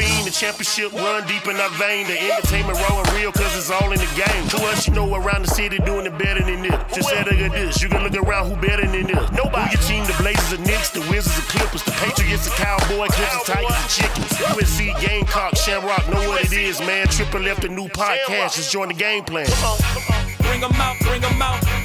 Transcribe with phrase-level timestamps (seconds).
[0.00, 2.06] Fiend, the championship run deep in our vein.
[2.08, 4.42] The entertainment rolling real cause it's all in the game.
[4.56, 6.74] To us, you know around the city doing it better than this.
[6.94, 9.30] Just say look at this, you can look around who better than this.
[9.32, 9.68] Nobody.
[9.68, 13.08] Who your team, the Blazers, the Knicks, the Wizards, the Clippers, the Patriots, the Cowboy,
[13.12, 14.32] Clippers, Titans the Chickens.
[14.56, 17.06] USC, Gamecock, Shamrock, know what it is, man.
[17.08, 19.46] Triple left a new podcast, just join the game plan.
[20.40, 21.60] Bring 'em out, bring 'em out.
[21.60, 21.79] Bring 'em out,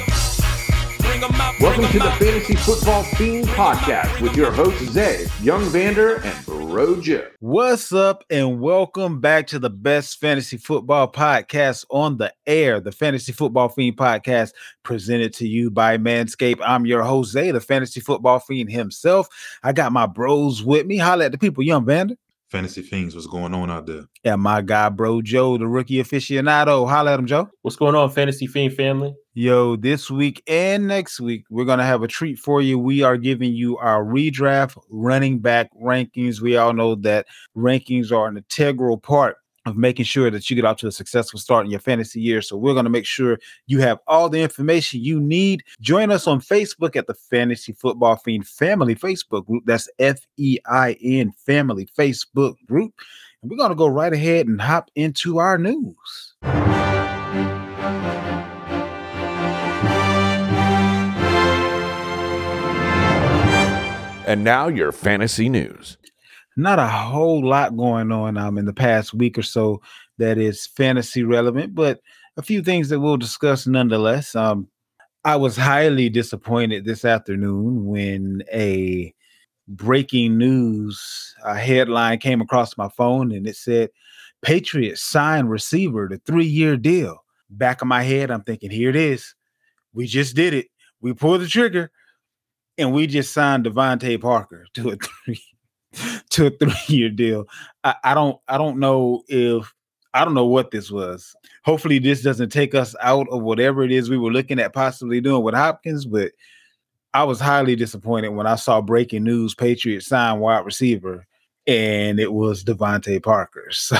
[1.20, 1.30] bring
[1.60, 2.18] Welcome 'em to the out.
[2.18, 7.28] Fantasy Football Fiend Podcast with your hosts Zai, Young Vander, and Bro Joe.
[7.40, 12.92] What's up, and welcome back to the best fantasy football podcast on the air, the
[12.92, 14.52] Fantasy Football Fiend podcast,
[14.82, 16.60] presented to you by Manscaped.
[16.64, 19.28] I'm your host Jose, the Fantasy Football Fiend himself.
[19.62, 20.98] I got my bros with me.
[20.98, 22.16] Holla at the people, Young Vander.
[22.50, 24.04] Fantasy Fiends, what's going on out there?
[24.22, 26.88] And my guy, Bro Joe, the rookie aficionado.
[26.88, 27.48] Holla at him, Joe.
[27.62, 29.14] What's going on, Fantasy Fiend family?
[29.38, 32.78] Yo, this week and next week, we're going to have a treat for you.
[32.78, 36.40] We are giving you our redraft running back rankings.
[36.40, 40.64] We all know that rankings are an integral part of making sure that you get
[40.64, 42.40] off to a successful start in your fantasy year.
[42.40, 45.64] So we're going to make sure you have all the information you need.
[45.82, 49.64] Join us on Facebook at the Fantasy Football Fiend Family Facebook group.
[49.66, 52.94] That's F E I N Family Facebook group.
[53.42, 56.36] And we're going to go right ahead and hop into our news.
[64.26, 65.96] And now your fantasy news.
[66.56, 69.80] not a whole lot going on um in the past week or so
[70.18, 72.00] that is fantasy relevant, but
[72.36, 74.34] a few things that we'll discuss nonetheless.
[74.34, 74.68] Um,
[75.24, 79.14] I was highly disappointed this afternoon when a
[79.68, 83.90] breaking news uh, headline came across my phone and it said
[84.42, 87.24] Patriots sign receiver to three year deal.
[87.50, 89.34] Back of my head, I'm thinking, here it is.
[89.92, 90.66] We just did it.
[91.00, 91.90] We pulled the trigger
[92.78, 95.42] and we just signed DeVante Parker to a three
[96.30, 97.46] to a three year deal.
[97.84, 99.72] I, I don't I don't know if
[100.14, 101.34] I don't know what this was.
[101.64, 105.20] Hopefully, this doesn't take us out of whatever it is we were looking at possibly
[105.20, 106.32] doing with Hopkins, but
[107.12, 111.26] I was highly disappointed when I saw breaking news Patriots sign wide receiver
[111.66, 113.68] and it was DeVante Parker.
[113.72, 113.96] So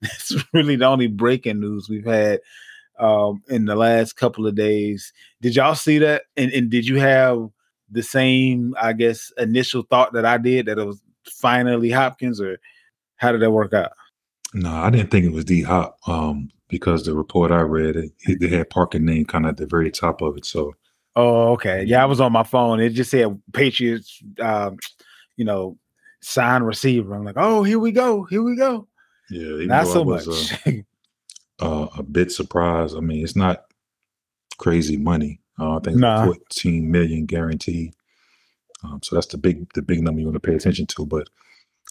[0.00, 2.40] that's really the only breaking news we've had
[2.98, 5.12] um, in the last couple of days.
[5.40, 6.24] Did y'all see that?
[6.36, 7.48] And, and did you have
[7.90, 12.58] the same, I guess, initial thought that I did that it was finally Hopkins, or
[13.16, 13.92] how did that work out?
[14.54, 18.12] No, I didn't think it was D Hop um, because the report I read, it,
[18.20, 20.44] it, they had Parker name kind of at the very top of it.
[20.44, 20.74] So,
[21.16, 21.82] Oh, okay.
[21.82, 22.78] Yeah, I was on my phone.
[22.78, 24.76] It just said Patriots, um,
[25.36, 25.78] you know,
[26.20, 27.14] sign receiver.
[27.14, 28.86] I'm like, oh, here we go, here we go.
[29.30, 30.84] yeah, Not so was, much.
[31.58, 32.94] Uh, uh, a bit surprised.
[32.94, 33.64] I mean, it's not
[34.58, 35.40] crazy money.
[35.58, 36.28] Uh, I think Nah.
[36.30, 37.94] it's 14 million guaranteed.
[38.84, 41.06] Um, so that's the big the big number you want to pay attention to.
[41.06, 41.28] But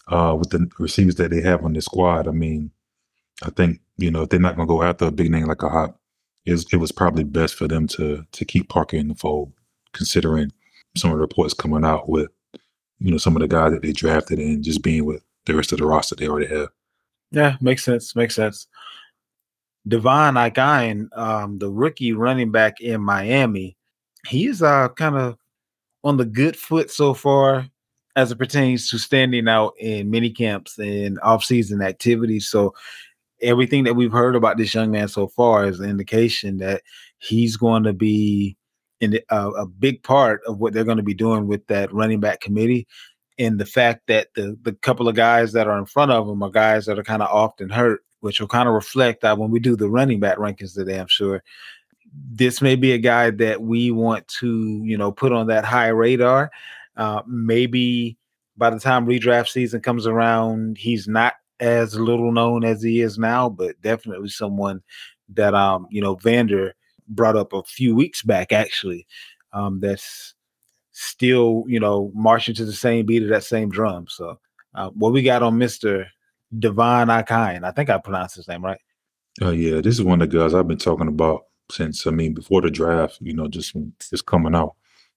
[0.08, 2.70] uh, with the receivers that they have on this squad, I mean,
[3.42, 5.62] I think you know if they're not going to go after a big name like
[5.62, 6.00] a Hop,
[6.44, 9.52] it was probably best for them to to keep Parker in the fold,
[9.92, 10.52] considering
[10.96, 12.28] some of the reports coming out with
[13.00, 15.72] you know some of the guys that they drafted and just being with the rest
[15.72, 16.68] of the roster they already have.
[17.32, 18.14] yeah, makes sense.
[18.16, 18.68] Makes sense.
[19.88, 23.76] De'Von Achane, um, the rookie running back in Miami,
[24.26, 25.36] he's uh kind of
[26.02, 27.68] on the good foot so far
[28.16, 32.48] as it pertains to standing out in mini camps and off-season activities.
[32.48, 32.74] So
[33.42, 36.82] everything that we've heard about this young man so far is an indication that
[37.18, 38.56] he's going to be
[39.00, 41.92] in the, uh, a big part of what they're going to be doing with that
[41.92, 42.86] running back committee.
[43.38, 46.42] And the fact that the the couple of guys that are in front of him
[46.42, 49.50] are guys that are kind of often hurt, which will kind of reflect that when
[49.50, 50.98] we do the running back rankings today.
[50.98, 51.42] I'm sure
[52.30, 55.88] this may be a guy that we want to, you know, put on that high
[55.88, 56.50] radar.
[56.96, 58.16] Uh, maybe
[58.56, 63.18] by the time redraft season comes around, he's not as little known as he is
[63.18, 64.82] now, but definitely someone
[65.30, 66.74] that um, you know, Vander
[67.08, 69.06] brought up a few weeks back actually.
[69.52, 70.34] Um, that's
[70.92, 74.06] still, you know, marching to the same beat of that same drum.
[74.08, 74.38] So
[74.74, 76.06] uh, what we got on Mr.
[76.54, 78.80] De'Von Achane, I think I pronounced his name right.
[79.42, 82.32] Oh yeah, this is one of the guys I've been talking about since I mean
[82.32, 83.18] before the draft.
[83.20, 83.74] You know, just
[84.12, 84.74] it's coming out,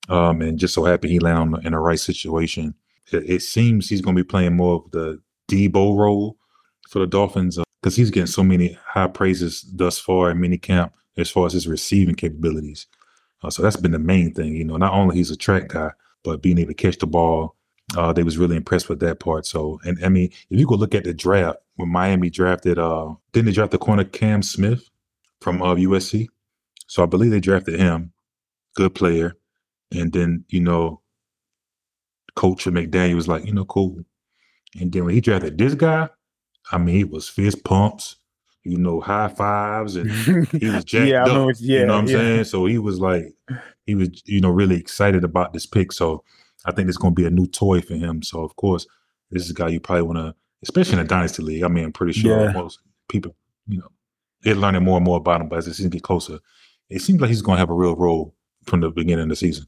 [0.10, 2.74] um, and just so happy he landed in the right situation.
[3.12, 6.38] It, it seems he's going to be playing more of the Debo role
[6.90, 11.30] for the Dolphins because he's getting so many high praises thus far in minicamp as
[11.30, 12.88] far as his receiving capabilities.
[13.42, 14.56] Uh, so that's been the main thing.
[14.56, 15.92] You know, not only he's a track guy,
[16.24, 17.56] but being able to catch the ball,
[17.98, 19.46] Uh, they was really impressed with that part.
[19.46, 23.14] So, and I mean, if you go look at the draft when Miami drafted, uh,
[23.32, 24.90] didn't they draft the corner Cam Smith
[25.42, 26.28] from uh, USC?
[26.88, 28.12] So I believe they drafted him,
[28.76, 29.38] good player,
[29.92, 31.02] and then you know,
[32.36, 34.00] Coach McDaniel was like, you know, cool.
[34.80, 36.10] And then when he drafted this guy,
[36.72, 38.18] I mean, he was fist pumps,
[38.64, 41.28] you know, high fives, and he was jacked yeah, I up.
[41.28, 42.18] know yeah, you know what I'm yeah.
[42.18, 42.44] saying?
[42.46, 43.34] So he was like,
[43.86, 45.92] he was, you know, really excited about this pick.
[45.92, 46.24] So
[46.66, 48.22] I think it's going to be a new toy for him.
[48.24, 48.86] So of course,
[49.32, 51.64] this is a guy you probably want to, especially in the dynasty league.
[51.64, 52.52] I mean, I'm pretty sure Yeah.
[52.52, 53.36] most people,
[53.68, 53.90] you know,
[54.42, 55.50] they're learning more and more about him.
[55.50, 56.40] But as the season get closer,
[56.90, 58.36] it seems like he's going to have a real role
[58.66, 59.66] from the beginning of the season.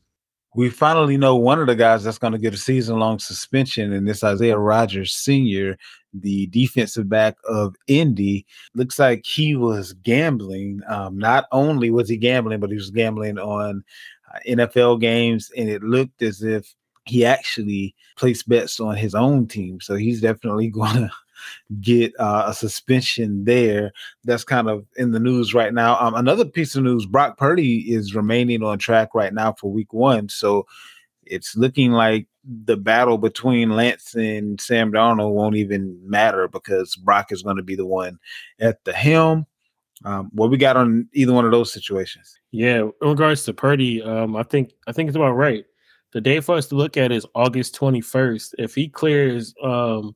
[0.53, 3.93] we finally know one of the guys that's going to get a season long suspension,
[3.93, 5.77] and this Isaiah Rodgers Sr.,
[6.13, 8.45] the defensive back of Indy.
[8.75, 10.81] Looks like he was gambling.
[10.89, 13.81] Um, not only was he gambling, but he was gambling on
[14.33, 16.75] uh, NFL games, and it looked as if
[17.05, 19.81] he actually placed bets on his own team.
[19.81, 21.11] So he's definitely going to
[21.81, 23.91] get uh, a suspension there.
[24.23, 25.99] That's kind of in the news right now.
[25.99, 29.93] Um, another piece of news: Brock Purdy is remaining on track right now for Week
[29.93, 30.29] One.
[30.29, 30.65] So
[31.25, 37.31] it's looking like the battle between Lance and Sam Darnold won't even matter because Brock
[37.31, 38.19] is going to be the one
[38.59, 39.45] at the helm.
[40.03, 42.39] Um, what we got on either one of those situations?
[42.51, 45.63] Yeah, in regards to Purdy, um, I think I think it's about right.
[46.13, 48.55] The day for us to look at is August twenty first.
[48.57, 50.15] If he clears um,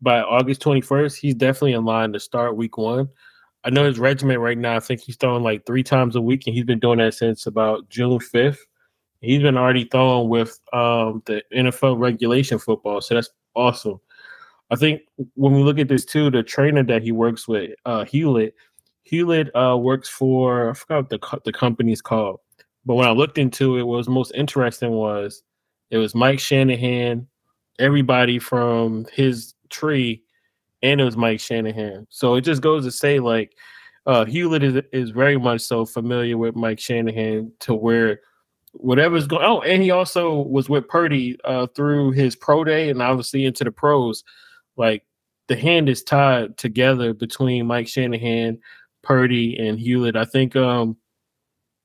[0.00, 3.08] by August twenty first, he's definitely in line to start week one.
[3.64, 4.76] I know his regiment right now.
[4.76, 7.46] I think he's throwing like three times a week, and he's been doing that since
[7.46, 8.64] about June fifth.
[9.20, 14.00] He's been already throwing with um, the NFL regulation football, so that's awesome.
[14.70, 15.02] I think
[15.34, 18.54] when we look at this too, the trainer that he works with, uh, Hewlett,
[19.04, 22.40] Hewlett uh, works for I forgot the co- the company's called,
[22.84, 25.42] but when I looked into it, what was most interesting was
[25.90, 27.26] it was Mike Shanahan,
[27.78, 30.22] everybody from his tree,
[30.82, 32.06] and it was Mike Shanahan.
[32.10, 33.56] So it just goes to say like
[34.06, 38.20] uh, Hewlett is is very much so familiar with Mike Shanahan to where
[38.72, 39.44] whatever's going.
[39.44, 43.64] Oh, and he also was with Purdy uh, through his pro day and obviously into
[43.64, 44.24] the pros.
[44.76, 45.04] Like
[45.48, 48.58] the hand is tied together between Mike Shanahan,
[49.02, 50.16] Purdy, and Hewlett.
[50.16, 50.96] I think um,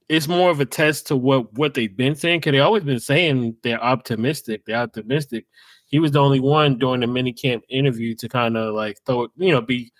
[0.10, 3.00] it's more of a test to what what they've been saying because they always been
[3.00, 4.66] saying they're optimistic.
[4.66, 5.46] They're optimistic.
[5.88, 9.24] He was the only one during the mini camp interview to kind of like throw
[9.24, 9.92] it, you know, be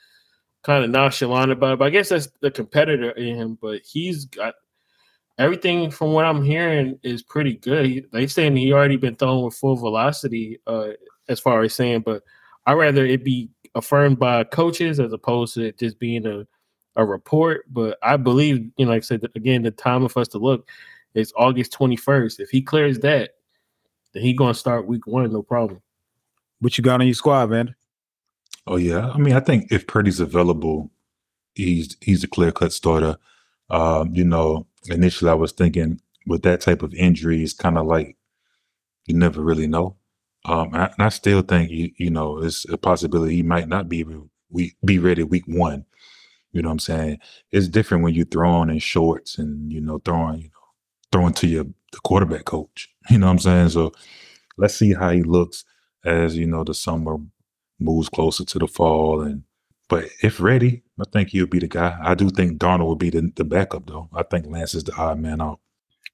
[0.64, 1.80] kind of nonchalant about it.
[1.80, 3.58] But I guess that's the competitor in him.
[3.62, 4.56] But he's got
[5.38, 7.86] everything from what I'm hearing is pretty good.
[7.86, 10.90] He, they saying he already been thrown with full velocity, uh,
[11.30, 12.02] as far as saying.
[12.02, 12.24] But
[12.66, 16.46] I rather it be affirmed by coaches as opposed to just being a
[16.98, 17.66] a report.
[17.72, 20.68] But I believe, you know, like I said again, the time of us to look
[21.14, 22.40] is August 21st.
[22.40, 23.36] If he clears that,
[24.14, 25.82] then he gonna start week one, no problem.
[26.60, 27.76] What you got on your squad, man?
[28.66, 30.92] Oh yeah, I mean, I think if Purdy's available,
[31.56, 33.18] he's he's a clear cut starter.
[33.70, 37.86] Um, you know, initially I was thinking with that type of injury, it's kind of
[37.86, 38.18] like
[39.06, 39.96] you never really know.
[40.46, 43.68] Um, and I, and I still think you you know it's a possibility he might
[43.68, 44.06] not be
[44.50, 45.86] we be ready week one.
[46.58, 47.20] You know what I'm saying?
[47.52, 50.68] It's different when you throwing in shorts and you know throwing you know
[51.12, 52.90] throwing to your the quarterback coach.
[53.10, 53.70] You know what I'm saying?
[53.70, 53.94] So
[54.58, 55.64] let's see how he looks
[56.04, 57.18] as you know the summer
[57.80, 59.44] moves closer to the fall and
[59.90, 61.98] but if ready, I think he'll be the guy.
[62.02, 64.10] I do think Darnold will be the, the backup though.
[64.14, 65.60] I think Lance is the odd man out.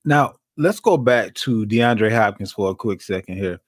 [0.05, 3.59] Now, let's go back to DeAndre Hopkins for a quick second here.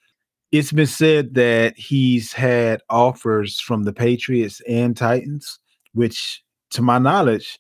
[0.52, 5.60] It's been said that he's had offers from the Patriots and Titans,
[5.94, 7.60] which, to my knowledge,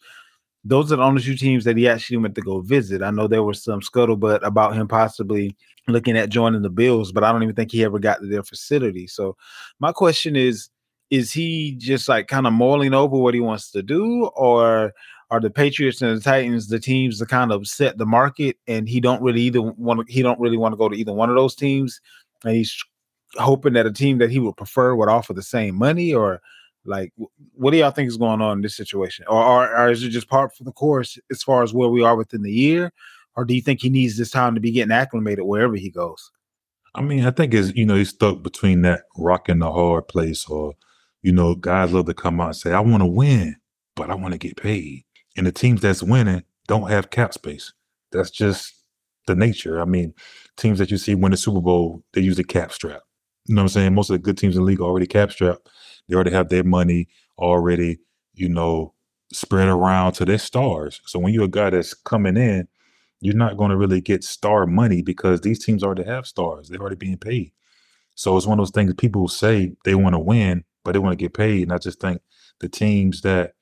[0.63, 3.03] those are the only two teams that he actually went to go visit.
[3.03, 5.55] I know there was some scuttlebutt about him possibly
[5.87, 8.43] looking at joining the Bills, but I don't even think he ever got to their
[8.43, 9.05] facility.
[9.07, 9.37] So,
[9.79, 10.69] my question is
[11.11, 14.91] is he just like kind of mulling over what he wants to do, or
[15.29, 18.89] are the Patriots and the Titans the teams that kind of set the market, and
[18.89, 21.35] he don't really either want he don't really want to go to either one of
[21.35, 22.01] those teams,
[22.43, 22.75] and he's
[23.35, 26.41] hoping that a team that he would prefer would offer the same money, or
[26.85, 27.13] like
[27.53, 30.09] what do y'all think is going on in this situation, or, or, or is it
[30.09, 32.91] just part for the course as far as where we are within the year,
[33.35, 36.31] or do you think he needs this time to be getting acclimated wherever he goes?
[36.93, 40.07] I mean, I think is you know he's stuck between that rock and the hard
[40.07, 40.73] place, or
[41.21, 43.55] you know, guys love to come out and say, "I want to win,
[43.95, 45.03] but I want to get paid."
[45.37, 47.73] And the teams that's winning don't have cap space.
[48.11, 48.73] That's just
[49.27, 49.81] the nature.
[49.81, 50.13] I mean,
[50.57, 53.01] teams that you see win the Super Bowl, they use the cap strap.
[53.45, 53.93] You know what I'm saying?
[53.93, 55.67] Most of the good teams in the league are already cap strapped.
[56.07, 57.07] They already have their money
[57.37, 57.99] already,
[58.33, 58.93] you know,
[59.33, 61.01] spread around to their stars.
[61.05, 62.67] So when you're a guy that's coming in,
[63.21, 66.69] you're not going to really get star money because these teams already have stars.
[66.69, 67.51] They're already being paid.
[68.15, 71.13] So it's one of those things people say they want to win, but they want
[71.13, 71.63] to get paid.
[71.63, 72.21] And I just think
[72.59, 73.53] the teams that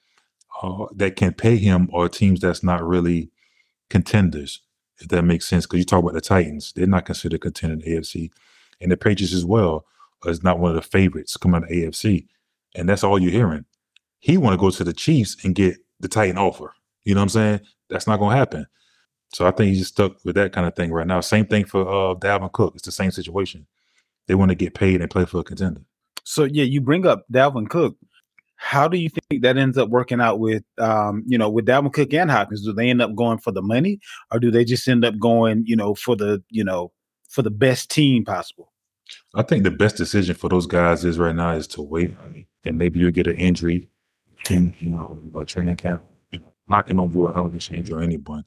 [0.62, 3.32] uh, that can pay him are teams that's not really
[3.90, 4.62] contenders,
[5.00, 5.66] if that makes sense.
[5.66, 8.32] Because you talk about the Titans, they're not considered contender in the AFC,
[8.82, 9.86] and the Patriots as well
[10.26, 12.28] is not one of the favorites coming out of AFC,
[12.75, 13.65] and that's all you're hearing.
[14.20, 16.74] He want to go to the Chiefs and get the Titan offer.
[17.03, 17.60] You know what I'm saying?
[17.89, 18.68] That's not going to happen.
[19.34, 21.20] So I think he's just stuck with that kind of thing right now.
[21.20, 22.74] Same thing for uh, Dalvin Cook.
[22.75, 23.65] It's the same situation.
[24.27, 25.82] They want to get paid and play for a contender.
[26.24, 27.98] So yeah, you bring up Dalvin Cook.
[28.56, 31.92] How do you think that ends up working out with um, you know, with Dalvin
[31.92, 32.63] Cook and Hopkins?
[32.63, 34.00] Do they end up going for the money
[34.32, 36.94] or do they just end up going, you know, for the, you know,
[37.27, 38.72] for the best team possible?
[39.36, 42.15] I think the best decision for those guys is right now is to wait
[42.65, 43.89] and maybe you'll get an injury
[44.50, 46.03] in, you know, a training camp.
[46.67, 48.46] Not going to do a hell of change or anyone.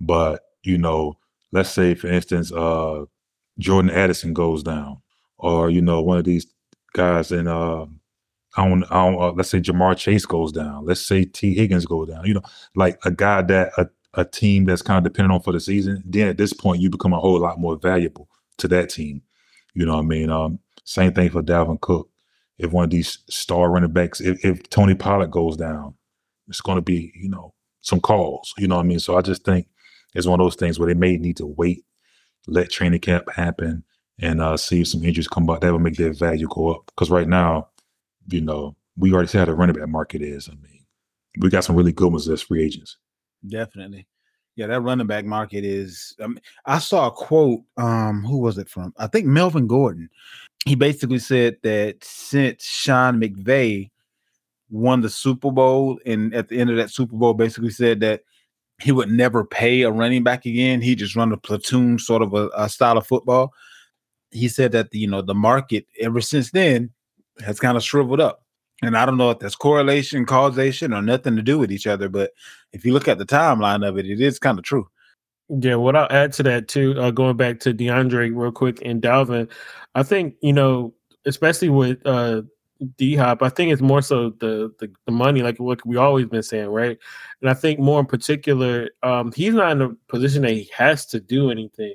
[0.00, 1.18] But, you know,
[1.52, 3.04] let's say for instance, uh
[3.58, 4.98] Jordan Addison goes down,
[5.36, 6.46] or you know, one of these
[6.92, 7.86] guys in uh
[8.56, 10.84] I don't, I don't uh, let's say Ja'Marr Chase goes down.
[10.84, 12.24] Let's say Tee Higgins goes down.
[12.24, 12.42] You know,
[12.74, 16.02] like a guy that a, a team that's kind of dependent on for the season.
[16.06, 19.22] Then at this point, you become a whole lot more valuable to that team.
[19.74, 20.30] You know what I mean?
[20.30, 22.08] Um, same thing for Dalvin Cook.
[22.58, 25.94] If one of these star running backs, if, if Tony Pollard goes down,
[26.48, 28.54] it's going to be you know some calls.
[28.58, 29.00] You know what I mean?
[29.00, 29.68] So I just think
[30.14, 31.84] it's one of those things where they may need to wait,
[32.46, 33.84] let training camp happen,
[34.20, 35.60] and uh, see if some injuries come back.
[35.60, 36.86] That will make their value go up.
[36.86, 37.68] Because right now,
[38.28, 40.48] you know, we already see how the running back market is.
[40.48, 40.84] I mean,
[41.38, 42.96] we got some really good ones as free agents.
[43.46, 44.06] Definitely.
[44.56, 46.16] Yeah, that running back market is.
[46.20, 47.60] Um, I saw a quote.
[47.76, 48.92] Um, who was it from?
[48.98, 50.10] I think Melvin Gordon.
[50.68, 53.90] He basically said that since Sean McVay
[54.70, 58.22] won the Super Bowl, and at the end of that Super Bowl, basically said that
[58.80, 60.80] he would never pay a running back again.
[60.80, 63.52] He just run a platoon sort of a, a style of football.
[64.30, 66.90] He said that the, you know the market ever since then
[67.40, 68.44] has kind of shriveled up.
[68.82, 72.08] And I don't know if that's correlation, causation, or nothing to do with each other.
[72.08, 72.32] But
[72.72, 74.88] if you look at the timeline of it, it is kind of true.
[75.48, 79.00] Yeah, what I'll add to that too, uh, going back to DeAndre real quick and
[79.00, 79.50] Dalvin,
[79.94, 80.92] I think you know,
[81.24, 82.42] especially with uh,
[82.98, 86.26] D Hop, I think it's more so the, the, the money, like what we always
[86.26, 86.98] been saying, right?
[87.40, 91.06] And I think more in particular, um, he's not in a position that he has
[91.06, 91.94] to do anything.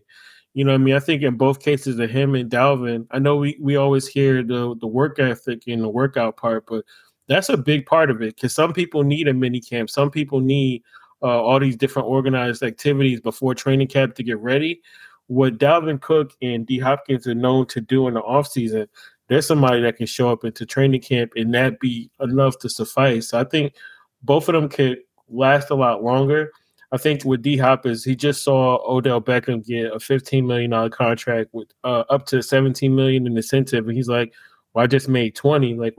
[0.56, 0.96] You know I mean?
[0.96, 4.44] I think in both cases of him and Dalvin, I know we, we always hear
[4.44, 6.86] the the work ethic and the workout part, but
[7.28, 9.90] that's a big part of it because some people need a mini camp.
[9.90, 10.84] Some people need
[11.24, 14.82] uh, all these different organized activities before training camp to get ready.
[15.28, 18.88] What Dalvin Cook and D Hopkins are known to do in the offseason,
[19.30, 23.30] there's somebody that can show up into training camp and that be enough to suffice.
[23.30, 23.74] So I think
[24.22, 25.00] both of them could
[25.30, 26.52] last a lot longer.
[26.92, 30.92] I think with D Hop is he just saw Odell Beckham get a $15 million
[30.92, 34.32] contract with uh, up to 17 million in incentive, and he's like,
[34.74, 35.74] "Well, I just made 20.
[35.74, 35.96] Like,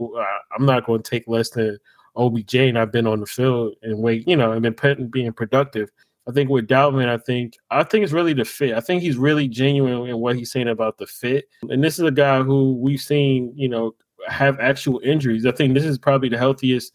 [0.57, 1.79] I'm not going to take less than
[2.15, 5.89] OBJ, and I've been on the field and wait, you know, and been being productive."
[6.27, 8.73] I think with Dalvin, I think I think it's really the fit.
[8.73, 11.45] I think he's really genuine in what he's saying about the fit.
[11.69, 13.93] And this is a guy who we've seen, you know,
[14.27, 15.45] have actual injuries.
[15.45, 16.91] I think this is probably the healthiest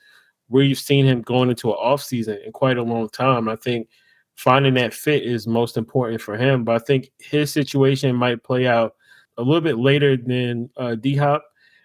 [0.49, 3.49] where you've seen him going into an off season in quite a long time.
[3.49, 3.89] I think
[4.35, 6.65] finding that fit is most important for him.
[6.65, 8.95] But I think his situation might play out
[9.39, 11.45] a little bit later than uh, D Hop,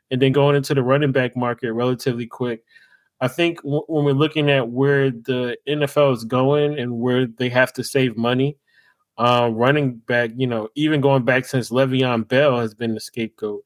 [0.10, 2.64] and then going into the running back market relatively quick.
[3.22, 7.50] I think w- when we're looking at where the NFL is going and where they
[7.50, 8.58] have to save money,
[9.18, 13.64] uh, running back, you know, even going back since Le'Veon Bell has been the scapegoat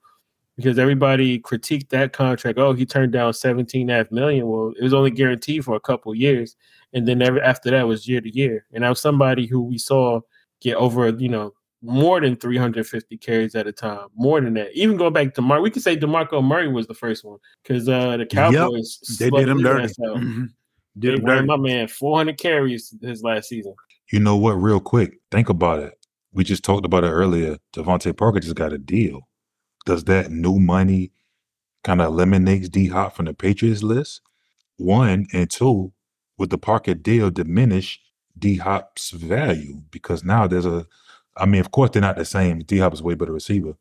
[0.55, 2.59] because everybody critiqued that contract.
[2.59, 4.47] Oh, he turned down 17 and a half million.
[4.47, 6.55] Well, it was only guaranteed for a couple years.
[6.93, 8.65] And then every, after that was year to year.
[8.73, 10.19] And that was somebody who we saw
[10.61, 14.73] get over, you know, more than 350 carries at a time, more than that.
[14.73, 17.87] Even going back to Mark, we could say DeMarco Murray was the first one because
[17.87, 19.31] uh, the Cowboys yep.
[19.31, 19.93] they did him dirty.
[19.99, 20.45] Mm-hmm.
[20.97, 21.45] Did him dirty.
[21.45, 23.73] my man 400 carries his last season.
[24.11, 24.53] You know what?
[24.53, 25.93] Real quick, think about it.
[26.33, 27.57] We just talked about it earlier.
[27.73, 29.29] DeVante Parker just got a deal
[29.89, 31.11] does that new money
[31.83, 34.21] kind of eliminates D Hop from the Patriots list?
[34.77, 35.91] One and two,
[36.37, 37.99] would the Parker deal diminish
[38.37, 39.81] D Hop's value?
[39.89, 40.85] Because now there's a,
[41.37, 42.59] I mean, of course they're not the same.
[42.59, 43.73] D Hop is way better receiver,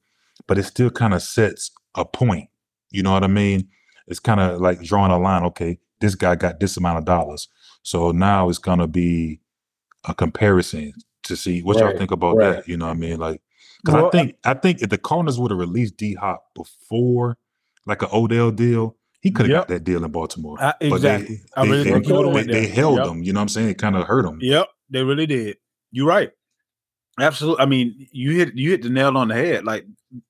[0.46, 2.48] but it still kind of sets a point.
[2.90, 3.68] You know what I mean?
[4.06, 5.44] It's kind of like drawing a line.
[5.44, 7.48] Okay, this guy got this amount of dollars,
[7.82, 9.40] so now it's gonna be
[10.06, 10.92] a comparison
[11.24, 12.56] to see what right, y'all think about right.
[12.56, 12.68] that.
[12.68, 13.18] You know what I mean?
[13.18, 13.42] Like
[13.82, 17.36] because well, I think I think if the Cardinals would have released D Hop before
[17.86, 19.60] like an Odell deal, he could have yep.
[19.62, 20.56] got that deal in Baltimore.
[20.60, 21.40] Uh, exactly.
[21.54, 23.06] But they, they, really they, they, they held yep.
[23.08, 23.22] him.
[23.22, 23.68] You know what I'm saying?
[23.68, 24.38] It kind of hurt him.
[24.40, 25.56] Yep, they really did.
[25.90, 26.30] You're right.
[27.18, 27.62] Absolutely.
[27.62, 29.64] I mean, you hit you hit the nail on the head.
[29.64, 29.86] Like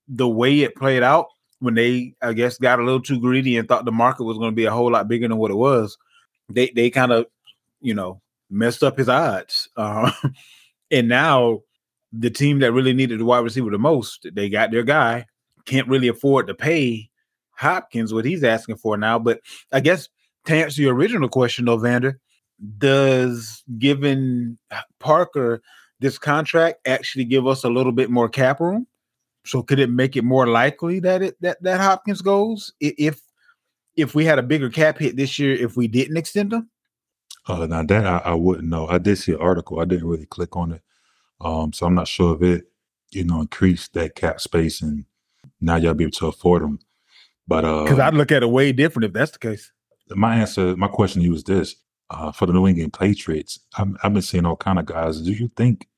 [0.08, 1.28] the way it played out
[1.60, 4.50] when they, I guess, got a little too greedy and thought the market was going
[4.50, 5.98] to be a whole lot bigger than what it was.
[6.48, 7.26] They they kind of,
[7.80, 9.68] you know, messed up his odds.
[9.76, 10.10] Uh,
[10.90, 11.60] and now
[12.12, 15.26] the team that really needed the wide receiver the most, they got their guy.
[15.66, 17.10] Can't really afford to pay
[17.50, 19.18] Hopkins what he's asking for now.
[19.18, 19.40] But
[19.72, 20.08] I guess
[20.46, 22.18] to answer your original question, though, Vander,
[22.78, 24.56] does giving
[24.98, 25.60] Parker
[26.00, 28.86] this contract actually give us a little bit more cap room?
[29.44, 33.20] So could it make it more likely that it that that Hopkins goes if
[33.96, 36.68] if we had a bigger cap hit this year if we didn't extend him?
[37.46, 38.86] Uh, now that I, I wouldn't know.
[38.88, 39.80] I did see an article.
[39.80, 40.82] I didn't really click on it,
[41.40, 42.64] um, so I'm not sure if it
[43.10, 45.06] you know increased that cap space and
[45.60, 46.78] now y'all be able to afford them.
[47.46, 49.72] But because uh, I'd look at it way different if that's the case.
[50.10, 51.76] My answer, my question to you is this:
[52.10, 55.20] uh, for the New England Patriots, I'm, I've been seeing all kind of guys.
[55.20, 55.88] Do you think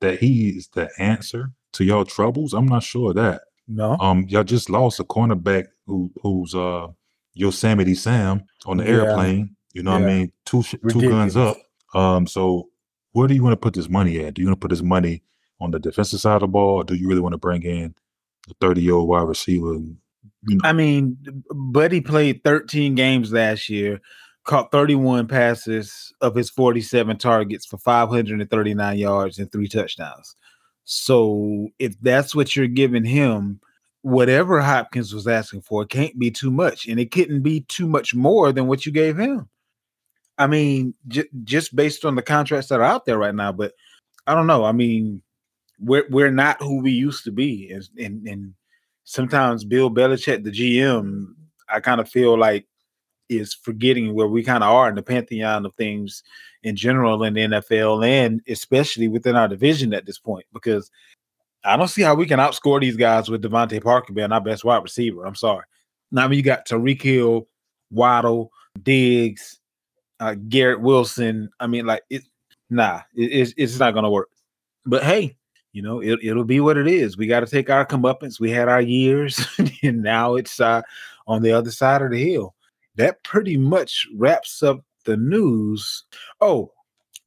[0.00, 2.52] that he is the answer to y'all troubles?
[2.52, 3.42] I'm not sure of that.
[3.68, 3.96] No.
[4.00, 6.88] Um, y'all just lost a cornerback who who's uh
[7.34, 8.90] Yosemite Sam on the yeah.
[8.90, 9.56] airplane.
[9.72, 10.00] You know yeah.
[10.00, 10.32] what I mean?
[10.44, 11.56] Two two guns up.
[11.94, 12.68] Um, so
[13.12, 14.34] where do you want to put this money at?
[14.34, 15.22] Do you want to put this money
[15.60, 17.94] on the defensive side of the ball, or do you really want to bring in
[18.48, 19.74] a 30 year old wide receiver?
[19.74, 20.60] You know?
[20.64, 21.18] I mean,
[21.50, 24.00] Buddy played 13 games last year,
[24.44, 30.34] caught 31 passes of his 47 targets for 539 yards and three touchdowns.
[30.84, 33.60] So if that's what you're giving him,
[34.02, 38.14] whatever Hopkins was asking for can't be too much, and it couldn't be too much
[38.14, 39.48] more than what you gave him.
[40.38, 43.72] I mean, j- just based on the contracts that are out there right now, but
[44.26, 44.64] I don't know.
[44.64, 45.22] I mean,
[45.78, 48.54] we're we're not who we used to be, and and, and
[49.04, 51.26] sometimes Bill Belichick, the GM,
[51.68, 52.66] I kind of feel like
[53.30, 56.22] is forgetting where we kind of are in the pantheon of things
[56.62, 60.90] in general in the NFL and especially within our division at this point because
[61.64, 64.64] I don't see how we can outscore these guys with DeVante Parker being our best
[64.64, 65.24] wide receiver.
[65.24, 65.64] I'm sorry.
[66.10, 67.46] Now I mean you got Tyreek Hill,
[67.90, 68.50] Waddle,
[68.82, 69.60] Diggs,
[70.20, 71.50] uh, Garrett Wilson.
[71.58, 72.22] I mean, like it.
[72.68, 74.28] Nah, it, it's it's not gonna work.
[74.86, 75.36] But hey,
[75.72, 77.16] you know it, it'll be what it is.
[77.16, 78.38] We got to take our comeuppance.
[78.38, 79.44] We had our years,
[79.82, 80.82] and now it's uh,
[81.26, 82.54] on the other side of the hill.
[82.96, 86.04] That pretty much wraps up the news.
[86.40, 86.72] Oh,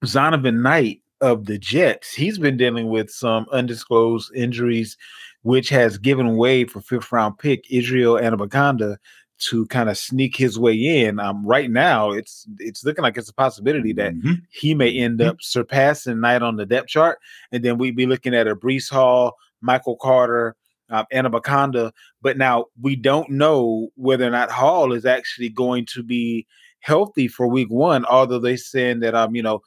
[0.06, 4.98] Zonovan Knight of the Jets, he's been dealing with some undisclosed injuries,
[5.44, 8.98] which has given way for fifth round pick Israel Abanikanda
[9.40, 11.20] to kind of sneak his way in.
[11.20, 14.34] Um, right now, it's it's looking like it's a possibility that mm-hmm.
[14.52, 15.30] he may end mm-hmm.
[15.30, 17.20] up surpassing Knight on the depth chart,
[17.52, 20.56] and then we'd be looking at a Breece Hall, Michael Carter,
[20.94, 21.92] um, Abanikanda.
[22.22, 26.48] But now we don't know whether or not Hall is actually going to be
[26.80, 28.06] healthy for Week One.
[28.06, 29.62] Although they're saying that um, you know,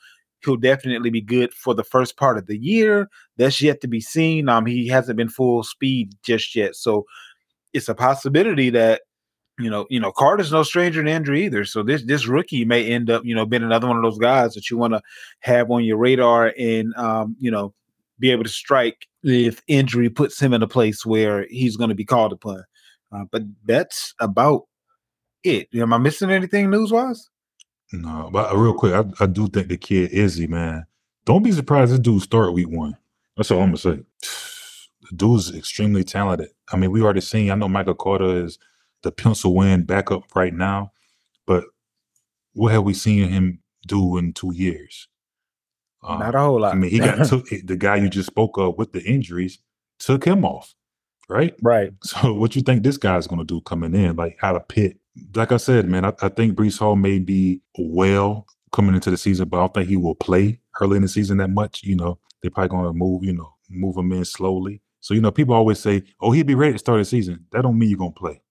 [0.45, 3.09] he'll definitely be good for the first part of the year.
[3.37, 4.49] That's yet to be seen.
[4.49, 7.05] Um, he hasn't been full speed just yet, so
[7.73, 9.03] it's a possibility that
[9.59, 11.65] you know, you know, Carter's no stranger to injury either.
[11.65, 14.53] So this this rookie may end up, you know, being another one of those guys
[14.55, 15.01] that you want to
[15.41, 17.73] have on your radar and um, you know,
[18.19, 21.95] be able to strike if injury puts him in a place where he's going to
[21.95, 22.65] be called upon.
[23.13, 24.63] Uh, but that's about
[25.45, 25.69] it.
[25.75, 27.29] Am I missing anything news wise?
[27.93, 30.85] No, but uh, real quick, I, I, do think the kid Izzy, man.
[31.25, 32.97] Don't be surprised this dude start week one.
[33.37, 34.01] That's all I'm gonna say.
[35.11, 36.49] The dude's extremely talented.
[36.73, 37.51] I mean, we already seen.
[37.51, 38.59] I know Michael Carter is
[39.03, 40.93] the pencil win backup right now,
[41.47, 41.65] but
[42.55, 45.09] what have we seen him do in two years?
[46.07, 46.73] Um, Not a whole lot.
[46.73, 49.59] I mean, he got took the guy you just spoke of with the injuries
[49.99, 50.75] took him off,
[51.29, 51.55] right?
[51.63, 51.93] Right.
[52.03, 54.99] So, what you think this guy's going to do coming in, like out of Pitt?
[55.35, 59.17] Like I said, man, I, I think Breece Hall may be well coming into the
[59.17, 61.83] season, but I don't think he will play early in the season that much.
[61.83, 64.83] You know, they're probably going to move, you know, move him in slowly.
[65.01, 67.63] So, you know, people always say, "Oh, he'll be ready to start the season." That
[67.63, 68.43] don't mean you're going to play.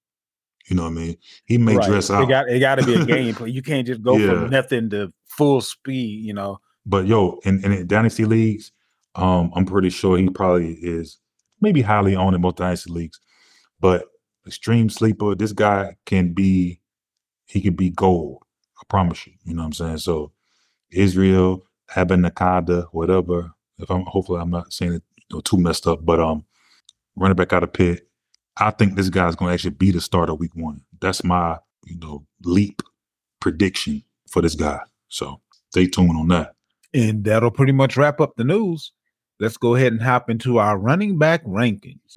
[0.68, 1.18] You know what I mean?
[1.46, 1.88] He may right.
[1.88, 2.24] dress out.
[2.24, 4.28] It got it got to be a game, but you can't just go yeah.
[4.28, 6.26] from nothing to full speed.
[6.26, 6.60] You know.
[6.86, 8.72] But yo, in, in dynasty leagues,
[9.16, 11.20] um, I'm pretty sure he probably is
[11.62, 13.20] maybe highly owned in most dynasty leagues.
[13.80, 14.06] But
[14.48, 16.82] extreme sleeper, this guy can be
[17.48, 18.44] he could be gold.
[18.80, 19.34] I promise you.
[19.46, 19.98] You know what I'm saying?
[20.00, 20.32] So
[20.92, 23.52] Israel, Abanikanda, whatever.
[23.80, 26.46] If I'm hopefully I'm not saying it you know, too messed up, but um
[27.18, 28.08] running back out of Pitt,
[28.58, 30.84] I think this guy's to actually be the starter week one.
[31.02, 32.82] That's my, you know, leap
[33.42, 34.82] prediction for this guy.
[35.10, 36.55] So stay tuned on that.
[36.96, 38.94] And that'll pretty much wrap up the news.
[39.38, 42.16] Let's go ahead and hop into our running back rankings.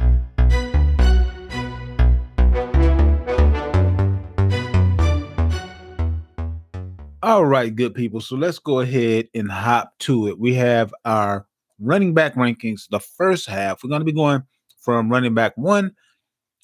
[7.24, 8.20] All right, good people.
[8.20, 10.38] So let's go ahead and hop to it.
[10.38, 11.48] We have our
[11.80, 13.82] running back rankings, the first half.
[13.82, 14.44] We're going to be going
[14.80, 15.90] from running back one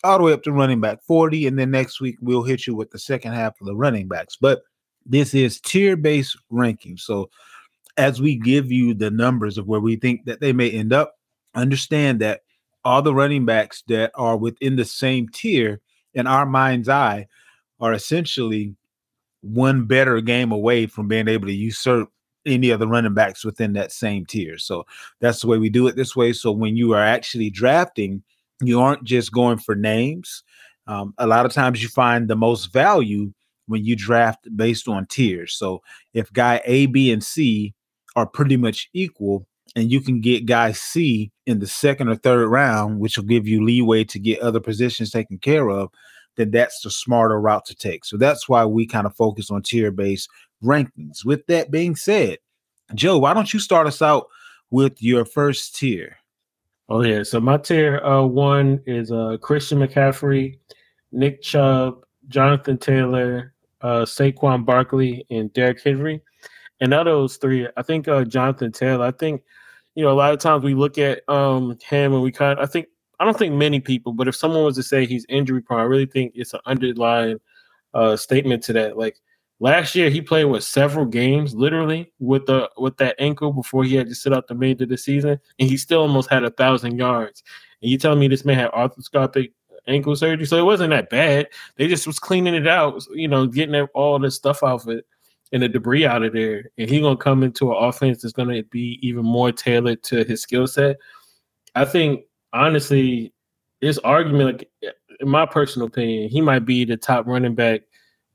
[0.05, 1.49] all the way up to running back 40.
[1.49, 4.37] And then next week, we'll hit you with the second half of the running backs.
[4.41, 4.63] But
[5.05, 6.97] this is tier based ranking.
[6.97, 7.29] So
[7.97, 11.15] as we give you the numbers of where we think that they may end up,
[11.55, 12.41] understand that
[12.85, 15.81] all the running backs that are within the same tier
[16.13, 17.27] in our mind's eye
[17.81, 18.75] are essentially
[19.41, 22.11] one better game away from being able to usurp
[22.47, 24.59] any of the running backs within that same tier.
[24.59, 24.85] So
[25.21, 26.33] that's the way we do it this way.
[26.33, 28.23] So when you are actually drafting,
[28.61, 30.43] you aren't just going for names.
[30.87, 33.33] Um, a lot of times you find the most value
[33.67, 35.55] when you draft based on tiers.
[35.55, 37.75] So if guy A, B, and C
[38.17, 39.47] are pretty much equal,
[39.77, 43.47] and you can get guy C in the second or third round, which will give
[43.47, 45.91] you leeway to get other positions taken care of,
[46.37, 48.05] then that's the smarter route to take.
[48.05, 50.29] So that's why we kind of focus on tier based
[50.63, 51.25] rankings.
[51.25, 52.39] With that being said,
[52.95, 54.27] Joe, why don't you start us out
[54.71, 56.17] with your first tier?
[56.89, 60.59] Oh yeah, so my tier uh, one is uh, Christian McCaffrey,
[61.13, 66.21] Nick Chubb, Jonathan Taylor, uh, Saquon Barkley, and Derrick Henry.
[66.81, 69.07] And out of those three, I think uh, Jonathan Taylor.
[69.07, 69.43] I think
[69.95, 72.59] you know a lot of times we look at um, him and we kind.
[72.59, 72.89] Of, I think
[73.21, 75.85] I don't think many people, but if someone was to say he's injury prone, I
[75.85, 77.39] really think it's an underlying
[77.95, 78.99] uh, statement to that.
[78.99, 79.21] Like
[79.61, 83.95] last year, he played with several games, literally with the with that ankle before he
[83.95, 86.51] had to sit out the remainder of the season, and he still almost had a
[86.51, 87.43] thousand yards.
[87.81, 89.53] And you telling me this man had arthroscopic
[89.87, 91.49] ankle surgery, so it wasn't that bad.
[91.77, 95.07] They just was cleaning it out, you know, getting all the stuff off it
[95.55, 96.69] and the debris out of there.
[96.77, 100.43] And he's gonna come into an offense that's gonna be even more tailored to his
[100.43, 100.97] skill set.
[101.77, 103.33] I think honestly,
[103.81, 107.83] this argument, like in my personal opinion, he might be the top running back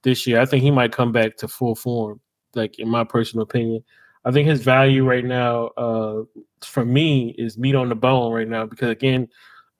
[0.03, 0.39] this year.
[0.39, 2.21] I think he might come back to full form.
[2.55, 3.83] Like in my personal opinion,
[4.23, 6.23] I think his value right now, uh,
[6.61, 8.65] for me, is meat on the bone right now.
[8.65, 9.27] Because again,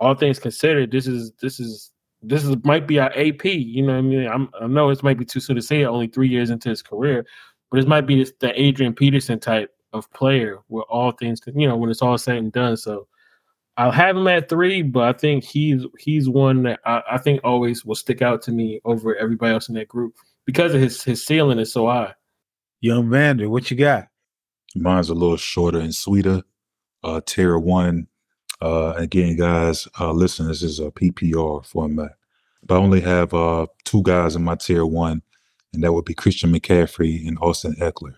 [0.02, 3.46] all things considered, this is this is this is might be our AP.
[3.46, 5.86] You know, I mean, I'm, i know it might be too soon to say it,
[5.86, 7.26] only three years into his career,
[7.72, 11.78] but this might be the Adrian Peterson type of player, where all things, you know,
[11.78, 12.78] when it's all said and done.
[12.78, 13.08] So
[13.80, 17.40] I'll have him at three, but I think he's he's one that I, I, think
[17.46, 21.02] always will stick out to me over everybody else in that group because of his
[21.02, 22.14] his ceiling is so high.
[22.82, 24.10] Young Vander, what you got?
[24.76, 26.44] Mine's a little shorter and sweeter.
[27.06, 28.09] Uh tier one.
[28.62, 32.16] Uh again, guys, uh listen, this is a PPR format.
[32.64, 35.22] But I only have uh two guys in my tier one,
[35.74, 38.16] and that would be Christian McCaffrey and Austin Ekeler.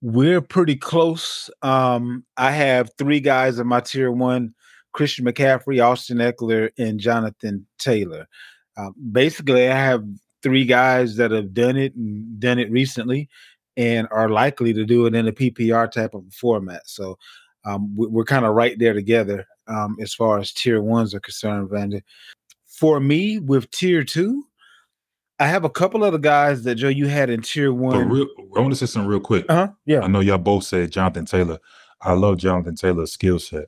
[0.00, 1.50] We're pretty close.
[1.62, 4.54] Um, I have three guys in my tier one:
[4.92, 8.28] Christian McCaffrey, Austin Ekeler, and Jonathan Taylor.
[8.76, 10.04] Uh, basically, I have
[10.42, 13.28] three guys that have done it and done it recently,
[13.76, 16.82] and are likely to do it in a PPR type of format.
[16.88, 17.18] So
[17.68, 21.68] um, we're kind of right there together um, as far as tier ones are concerned,
[21.70, 22.00] Vander.
[22.66, 24.44] For me, with tier two,
[25.38, 28.08] I have a couple of the guys that Joe you had in tier one.
[28.08, 28.26] But real,
[28.56, 29.44] I want to say something real quick.
[29.48, 29.68] Uh-huh.
[29.84, 30.00] Yeah.
[30.00, 31.58] I know y'all both said Jonathan Taylor.
[32.00, 33.66] I love Jonathan Taylor's skill set.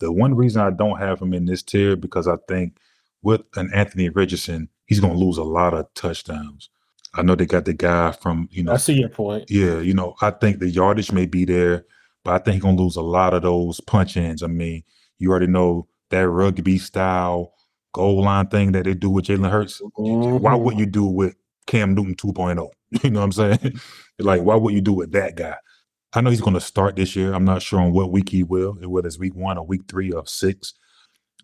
[0.00, 2.76] The one reason I don't have him in this tier because I think
[3.22, 6.68] with an Anthony Richardson, he's going to lose a lot of touchdowns.
[7.14, 8.72] I know they got the guy from you know.
[8.72, 9.50] I see your point.
[9.50, 11.86] Yeah, you know, I think the yardage may be there,
[12.24, 14.42] but I think he's going to lose a lot of those punch ins.
[14.42, 14.82] I mean,
[15.18, 17.52] you already know that rugby style
[17.92, 19.80] goal line thing that they do with Jalen Hurts.
[19.98, 20.38] Mm-hmm.
[20.42, 21.34] Why would you do with
[21.66, 22.68] Cam Newton 2.0?
[23.02, 23.78] You know what I'm saying?
[24.18, 25.56] like, why would you do with that guy?
[26.14, 27.34] I know he's going to start this year.
[27.34, 30.10] I'm not sure on what week he will, whether it's week one or week three
[30.10, 30.72] or six.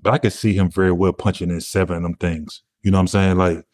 [0.01, 2.63] But I could see him very well punching in seven of them things.
[2.83, 3.37] You know what I'm saying?
[3.37, 3.67] Like,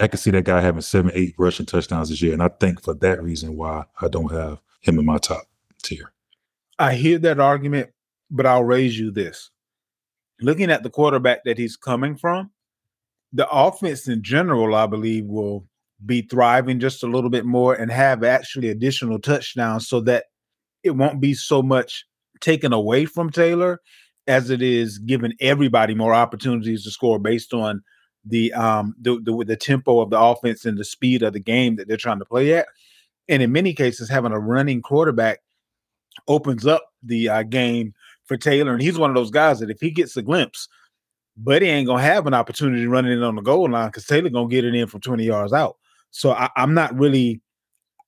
[0.00, 2.32] I could see that guy having seven, eight rushing touchdowns this year.
[2.32, 5.42] And I think for that reason why I don't have him in my top
[5.82, 6.12] tier.
[6.78, 7.90] I hear that argument,
[8.30, 9.50] but I'll raise you this
[10.40, 12.50] looking at the quarterback that he's coming from,
[13.32, 15.66] the offense in general, I believe, will
[16.04, 20.26] be thriving just a little bit more and have actually additional touchdowns so that
[20.82, 22.04] it won't be so much
[22.40, 23.80] taken away from Taylor
[24.26, 27.82] as it is giving everybody more opportunities to score based on
[28.24, 31.76] the um the, the the tempo of the offense and the speed of the game
[31.76, 32.66] that they're trying to play at.
[33.28, 35.40] And in many cases, having a running quarterback
[36.28, 39.80] opens up the uh, game for Taylor, and he's one of those guys that if
[39.80, 40.68] he gets a glimpse,
[41.36, 44.48] Buddy ain't gonna have an opportunity running in on the goal line because Taylor gonna
[44.48, 45.76] get it in from 20 yards out.
[46.10, 47.40] So I, am not really.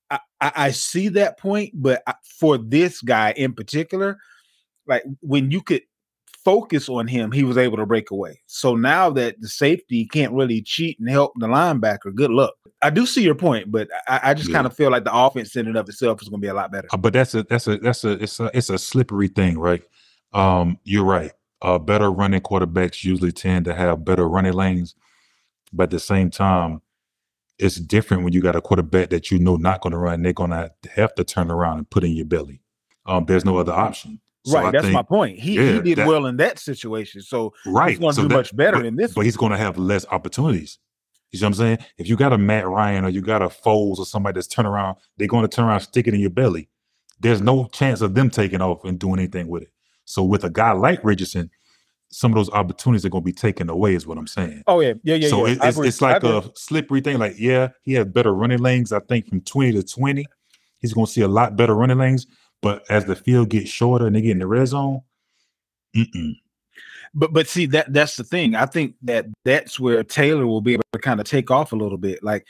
[0.09, 4.17] I, I, see that point, but for this guy in particular,
[4.87, 5.83] like when you could
[6.43, 8.41] focus on him, he was able to break away.
[8.47, 12.55] So now that the safety can't really cheat and help the linebacker, good luck.
[12.81, 14.55] I do see your point, but I, I just Yeah.
[14.55, 16.53] kind of feel like the offense in and of itself is going to be a
[16.53, 16.87] lot better.
[16.91, 19.83] Uh, but that's a that's a that's a it's a it's a slippery thing, right?
[20.33, 21.31] Um, you're right.
[21.61, 24.95] Uh, better running quarterbacks usually tend to have better running lanes,
[25.73, 26.81] but at the same time,
[27.57, 30.21] it's different when you got a quarterback that you know not going to run.
[30.21, 32.61] They're going to have to turn around and put in your belly.
[33.05, 34.21] Um, there's no other option.
[34.45, 35.37] So right, I that's my point.
[35.37, 37.89] He, yeah, he did that- well in that situation, so Right.
[37.89, 39.13] he's going to so do that- much better but, in this.
[39.13, 40.79] But he's going to have less opportunities.
[41.31, 41.77] You see what I'm saying?
[41.97, 44.65] If you got a Matt Ryan or you got a Foles or somebody that's turn
[44.65, 46.69] around, they're going to turn around, stick it in your belly.
[47.19, 49.69] There's no chance of them taking off and doing anything with it.
[50.05, 51.51] So with a guy like Richardson,
[52.11, 53.93] some of those opportunities are going to be taken away.
[53.93, 54.63] Is what I'm saying.
[54.65, 55.27] oh yeah, yeah, yeah.
[55.29, 55.53] so yeah.
[55.53, 57.19] it- it's, it's like a slippery thing.
[57.19, 58.91] Like, yeah, he has better running lanes.
[58.91, 60.25] I think from 20 to 20,
[60.79, 62.25] he's going to see a lot better running lanes.
[62.61, 65.01] But as the field gets shorter and they get in the red zone,
[65.95, 66.33] mm-mm.
[67.13, 68.55] But but see that that's the thing.
[68.55, 71.75] I think that that's where Taylor will be able to kind of take off a
[71.75, 72.23] little bit.
[72.23, 72.45] Like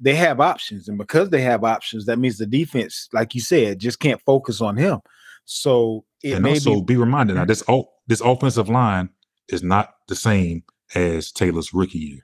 [0.00, 3.80] they have options, and because they have options, that means the defense, like you said,
[3.80, 5.00] just can't focus on him.
[5.44, 7.48] So it and may also be be reminded now mm-hmm.
[7.48, 9.08] this o- this offensive line
[9.48, 10.62] is not the same
[10.94, 12.20] as Taylor's rookie year.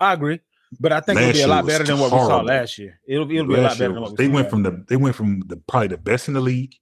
[0.00, 0.40] I agree,
[0.80, 2.98] but I think it'll be a lot better than what we saw last year.
[3.06, 4.84] It'll be it'll be a lot better than what we they saw went from the
[4.88, 6.74] they went from the probably the best in the league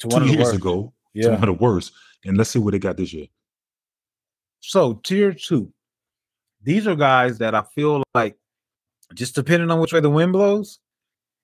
[0.00, 1.92] to two one of the years ago to one of the worst.
[2.24, 3.26] And let's see what they got this year.
[4.60, 5.72] So tier two,
[6.62, 8.36] these are guys that I feel like,
[9.14, 10.78] just depending on which way the wind blows,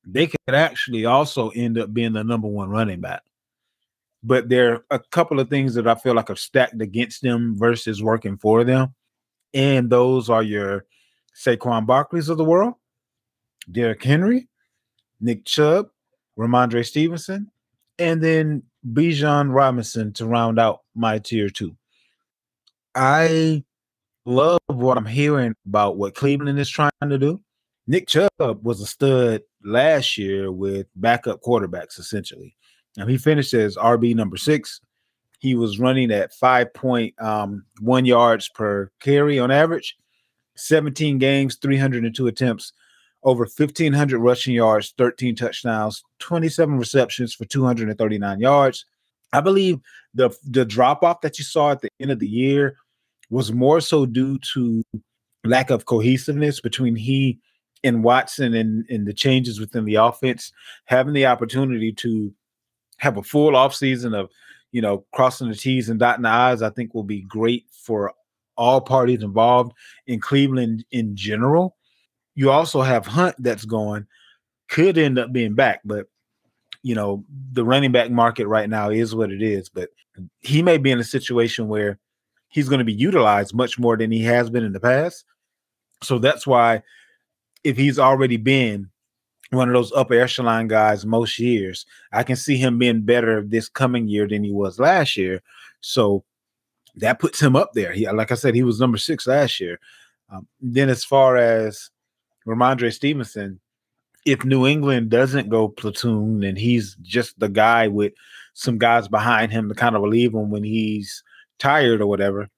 [0.05, 3.23] they could actually also end up being the number one running back.
[4.23, 7.57] But there are a couple of things that I feel like are stacked against them
[7.59, 8.95] versus working for them,
[9.53, 10.87] and those are your
[11.37, 12.75] Saquon Barkley's of the world,
[13.71, 14.49] Derrick Henry,
[15.21, 15.89] Nick Chubb,
[16.39, 17.51] Rhamondre Stevenson,
[17.99, 21.77] and then Bijan Robinson to round out my tier two.
[22.95, 23.65] I
[24.25, 27.41] love what I'm hearing about what Cleveland is trying to do.
[27.87, 32.55] Nick Chubb was a stud last year with backup quarterbacks, essentially.
[32.99, 34.81] And he finished as RB number six.
[35.39, 37.65] He was running at 5.1 um,
[38.05, 39.97] yards per carry on average,
[40.57, 42.73] 17 games, 302 attempts,
[43.25, 48.85] over 1,500 rushing yards, 13 touchdowns, 27 receptions for 239 yards.
[49.33, 49.81] I believe
[50.15, 52.77] the the drop off that you saw at the end of the year
[53.31, 54.83] was more so due to
[55.45, 57.39] lack of cohesiveness between he
[57.85, 60.53] and Watson and, and the changes within the offense,
[60.87, 62.33] having the opportunity to
[62.99, 64.31] have a full offseason of,
[64.73, 68.13] you know, crossing the T's and dotting the I's, I think will be great for
[68.57, 69.73] all parties involved
[70.07, 71.77] in Cleveland in general.
[72.39, 74.07] You also have Hunt that's going,
[74.69, 76.07] could end up being back, but
[76.85, 79.69] you know, the running back market right now is what it is.
[79.69, 79.89] But
[80.39, 81.99] he may be in a situation where
[82.49, 85.25] he's going to be utilized much more than he has been in the past.
[86.05, 86.85] So that's why
[87.65, 88.89] if he's already been
[89.51, 93.69] one of those upper echelon guys most years, I can see him being better this
[93.69, 95.43] coming year than he was last year.
[95.81, 96.23] So
[96.95, 97.93] that puts him up there.
[97.93, 99.81] He, like I said, he was number six last year.
[100.31, 101.91] Um, then as far as
[102.49, 103.61] Rhamondre Stevenson,
[104.25, 108.13] if New England doesn't go platoon and he's just the guy with
[108.55, 111.23] some guys behind him to kind of relieve him when he's
[111.59, 112.49] tired or whatever.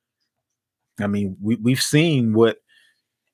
[1.00, 2.58] I mean, we, we've seen what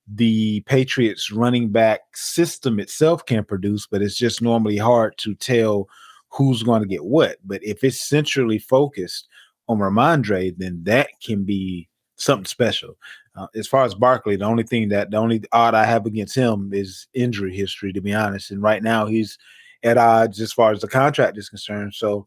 [0.09, 5.88] the Patriots running back system itself can produce, but it's just normally hard to tell
[6.31, 7.37] who's going to get what.
[7.45, 9.29] But if it's centrally focused
[9.69, 12.97] on Rhamondre, then that can be something special.
[13.37, 16.35] Uh, as far as Barkley, the only thing that the only odd I have against
[16.35, 18.51] him is injury history, to be honest.
[18.51, 19.37] And right now he's
[19.83, 21.94] at odds as far as the contract is concerned.
[21.94, 22.27] So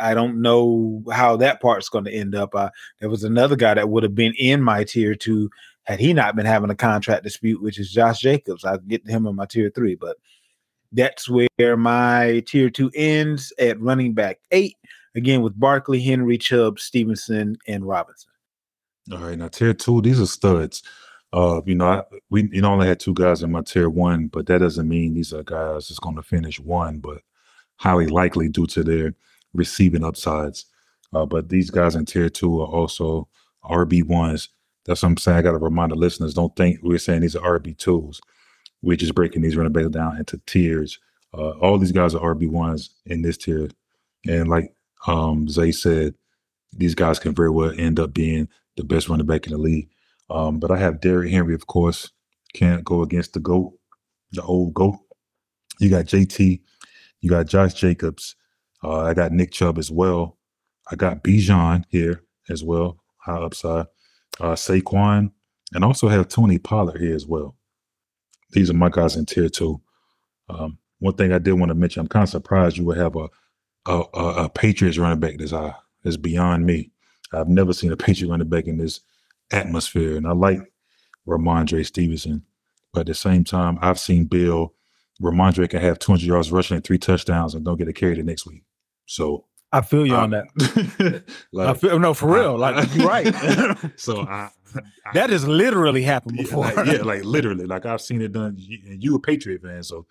[0.00, 2.54] I don't know how that part's going to end up.
[2.54, 5.50] Uh, there was another guy that would have been in my tier two
[5.84, 8.64] had he not been having a contract dispute, which is Josh Jacobs.
[8.64, 10.16] I'll get him in my tier three, but
[10.92, 14.76] that's where my tier two ends at running back eight.
[15.16, 18.30] Again, with Barkley, Henry, Chubb, Stevenson, and Robinson.
[19.12, 20.82] All right, now tier two, these are studs.
[21.32, 24.28] Uh, you know, I, we you know only had two guys in my tier one,
[24.28, 27.18] but that doesn't mean these are guys that's going to finish one, but
[27.76, 29.14] highly likely due to their
[29.52, 30.66] receiving upsides.
[31.12, 33.28] Uh, but these guys in tier two are also
[33.64, 34.48] RB ones.
[34.86, 35.38] That's what I'm saying.
[35.38, 38.22] I got to remind the listeners: don't think we're saying these are RB twos.
[38.80, 40.98] We're just breaking these running backs down into tiers.
[41.36, 43.68] Uh, all these guys are RB ones in this tier,
[44.26, 44.72] and like
[45.06, 46.14] um, Zai said,
[46.72, 49.88] these guys can very well end up being the best running back in the league.
[50.30, 52.10] Um, but I have Derrick Henry, of course.
[52.54, 53.74] Can't go against the GOAT,
[54.32, 54.98] the old GOAT.
[55.80, 56.60] You got JT,
[57.20, 58.36] you got Josh Jacobs.
[58.82, 60.38] Uh, I got Nick Chubb as well.
[60.90, 63.86] I got Bijan here as well, high upside.
[64.40, 65.32] Uh, Saquon,
[65.72, 67.56] and also have Tony Pollard here as well.
[68.52, 69.80] these are my guys in tier two.
[70.48, 73.16] Um, one thing I did want to mention, I'm kind of surprised you would have
[73.16, 73.28] a
[73.86, 75.74] a, a, a Patriots running back that's high.
[76.04, 76.92] It's beyond me.
[77.34, 79.00] I've never seen a Patriot running back in this
[79.52, 80.60] atmosphere, and I like
[81.26, 82.42] Rhamondre Stevenson.
[82.92, 84.72] But at the same time, I've seen Bill
[85.20, 88.22] Rhamondre can have 200 yards rushing and three touchdowns and don't get a carry the
[88.22, 88.62] next week.
[89.06, 91.24] So I feel you on um, that.
[91.52, 92.56] like, I feel no for real.
[92.56, 93.26] Like you're right.
[93.96, 96.64] so I, I that has literally happened yeah, before.
[96.64, 98.54] like, yeah, like literally, like I've seen it done.
[98.56, 100.06] You, and you a Patriot fan, so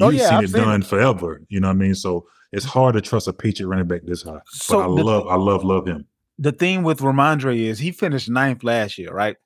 [0.00, 1.42] Oh, you've yeah, seen I've it seen done forever.
[1.48, 1.94] You know what I mean?
[1.94, 4.40] So it's hard to trust a Patriot running back this high.
[4.46, 6.06] So but I the- love, I love, love him.
[6.42, 9.36] The thing with Rhamondre is he finished ninth last year, right?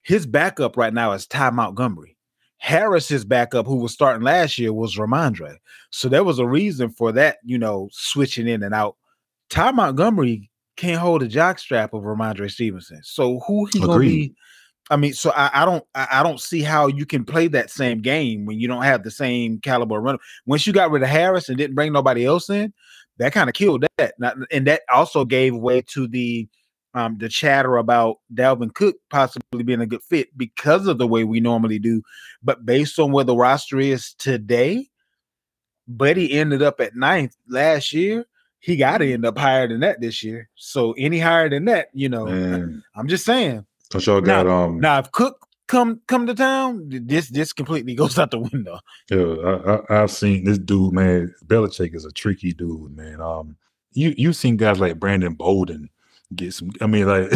[0.00, 2.16] His backup right now is Ty Montgomery.
[2.56, 5.56] Harris's backup, who was starting last year, was Rhamondre.
[5.90, 8.96] So there was a reason for that, you know, switching in and out.
[9.50, 13.00] Ty Montgomery can't hold a jockstrap of Rhamondre Stevenson.
[13.02, 14.34] So who he gonna be?
[14.88, 17.70] I mean, so I, I don't I, I don't see how you can play that
[17.70, 20.20] same game when you don't have the same caliber runner.
[20.46, 22.72] Once you got rid of Harris and didn't bring nobody else in,
[23.18, 24.14] that kind of killed that.
[24.50, 26.48] And that also gave way to the
[26.94, 31.24] um the chatter about Dalvin Cook possibly being a good fit because of the way
[31.24, 32.02] we normally do.
[32.42, 34.88] But based on where the roster is today,
[35.88, 38.26] Buddy ended up at ninth last year.
[38.60, 40.48] He got to end up higher than that this year.
[40.56, 43.64] So any higher than that, you know, Man, I'm just saying.
[43.90, 44.80] don't y'all got um?
[44.80, 48.78] Now, if Cook come come to town, this this completely goes out the window.
[49.10, 51.34] Yeah, I, I, I've seen this dude, man.
[51.46, 53.20] Belichick is a tricky dude, man.
[53.20, 53.56] Um,
[53.92, 55.88] you you've seen guys like Brandon Bolden
[56.34, 56.70] get some.
[56.80, 57.32] I mean, like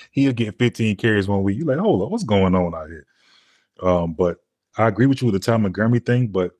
[0.12, 1.58] he'll get 15 carries one week.
[1.58, 3.06] You're like, hold on, what's going on out here?
[3.82, 4.38] Um, but
[4.76, 6.52] I agree with you with the Tom Montgomery thing, but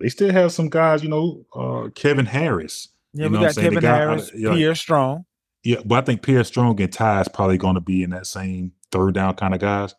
[0.00, 2.88] they still have some guys, you know, uh, Kevin Harris.
[3.12, 4.52] Yeah, You we know I'm got Kevin guy- Harris, I- yeah.
[4.54, 5.24] Pierre Strong.
[5.64, 8.26] Yeah, but I think Pierre Strong and Ty is probably going to be in that
[8.26, 9.94] same third down kind of guys.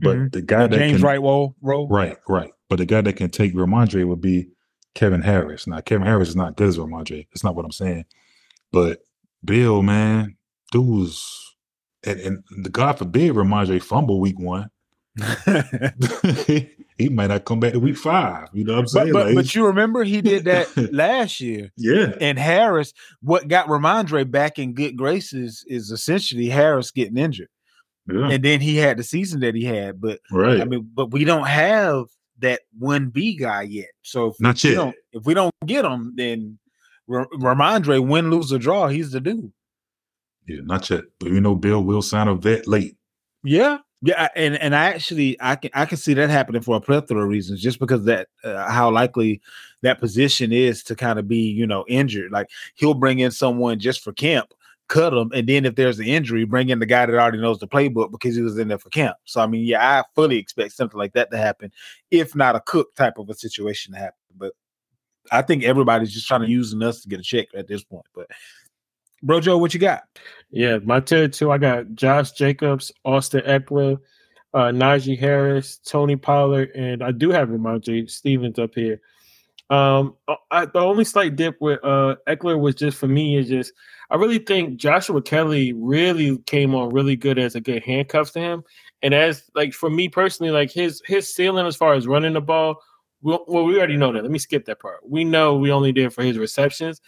[0.00, 0.32] But Mhm.
[0.32, 1.88] the guy that James can, Wright role, role.
[1.88, 2.52] Right, right.
[2.68, 4.48] But the guy that can take Rhamondre would be
[4.94, 5.66] Kevin Harris.
[5.66, 7.26] Now, Kevin Harris is not good as Rhamondre.
[7.32, 8.04] That's not what I'm saying.
[8.72, 9.00] But
[9.44, 10.36] Bill, man,
[10.72, 11.54] dude was,
[12.04, 14.70] and, and the God forbid Rhamondre fumble week one.
[16.98, 18.48] he might not come back to week five.
[18.52, 19.12] You know what I'm but saying?
[19.12, 21.70] but, Like, but you remember he did that last year.
[21.76, 27.48] yeah, And Harris, what got Rhamondre back in good graces is essentially Harris getting injured.
[28.12, 30.00] Yeah, And then he had the season that he had.
[30.00, 30.60] But right.
[30.60, 32.06] I mean, but we don't have
[32.38, 33.90] that one B guy yet.
[34.02, 34.76] So if Not we yet.
[34.76, 36.58] don't, if we don't get him, then
[37.10, 39.52] R- Rhamondre win, lose or draw, he's the dude.
[40.46, 41.04] yeah, not yet.
[41.18, 42.96] But you know, Bill will sign a vet late.
[43.42, 46.80] Yeah, yeah, and and I actually I can I can see that happening for a
[46.80, 49.40] plethora of reasons, just because that uh, how likely
[49.82, 52.30] that position is to kind of be you know injured.
[52.32, 54.52] Like he'll bring in someone just for camp,
[54.90, 57.60] cut him, and then if there's an injury, bring in the guy that already knows
[57.60, 59.16] the playbook because he was in there for camp.
[59.24, 61.72] So I mean, yeah, I fully expect something like that to happen,
[62.10, 64.18] if not a cook type of a situation to happen.
[64.36, 64.52] But
[65.32, 68.04] I think everybody's just trying to using us to get a check at this point.
[68.14, 68.26] But
[69.22, 70.02] bro, Joe, what you got?
[70.50, 73.96] Yeah, my tier two, I got Josh Jacobs, Austin Ekeler,
[74.54, 79.00] uh, Najee Harris, Tony Pollard, and I do have Rhamondre Stevens up here.
[79.70, 80.16] Um,
[80.50, 83.72] I, the only slight dip with uh, Ekeler was just for me is just
[84.10, 88.40] I really think Joshua Kelley really came on really good as a good handcuff to
[88.40, 88.64] him,
[89.02, 92.40] and as like for me personally, like his his ceiling as far as running the
[92.40, 92.82] ball.
[93.22, 94.22] Well, well, we already know that.
[94.22, 95.00] Let me skip that part.
[95.06, 97.00] We know we only did for his receptions.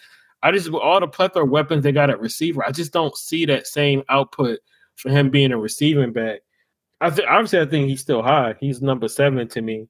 [0.42, 3.16] I just with all the plethora of weapons they got at receiver, I just don't
[3.16, 4.58] see that same output
[4.96, 6.40] for him being a receiving back.
[7.00, 8.54] I think obviously I think he's still high.
[8.60, 9.88] He's number seven to me.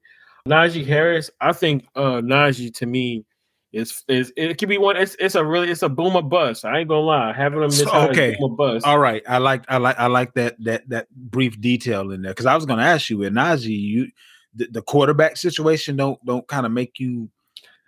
[0.49, 3.25] Najee Harris, I think uh Najee to me
[3.73, 4.97] is is it could be one.
[4.97, 6.65] It's it's a really it's a boom or bust.
[6.65, 7.33] I ain't gonna lie.
[7.33, 8.37] Having him this So, okay.
[8.39, 8.87] boom or bust.
[8.87, 12.33] All right, I like I like I like that that that brief detail in there
[12.33, 14.11] because I was going to ask you with Najee, you
[14.55, 17.31] the, the quarterback situation don't don't kind of make you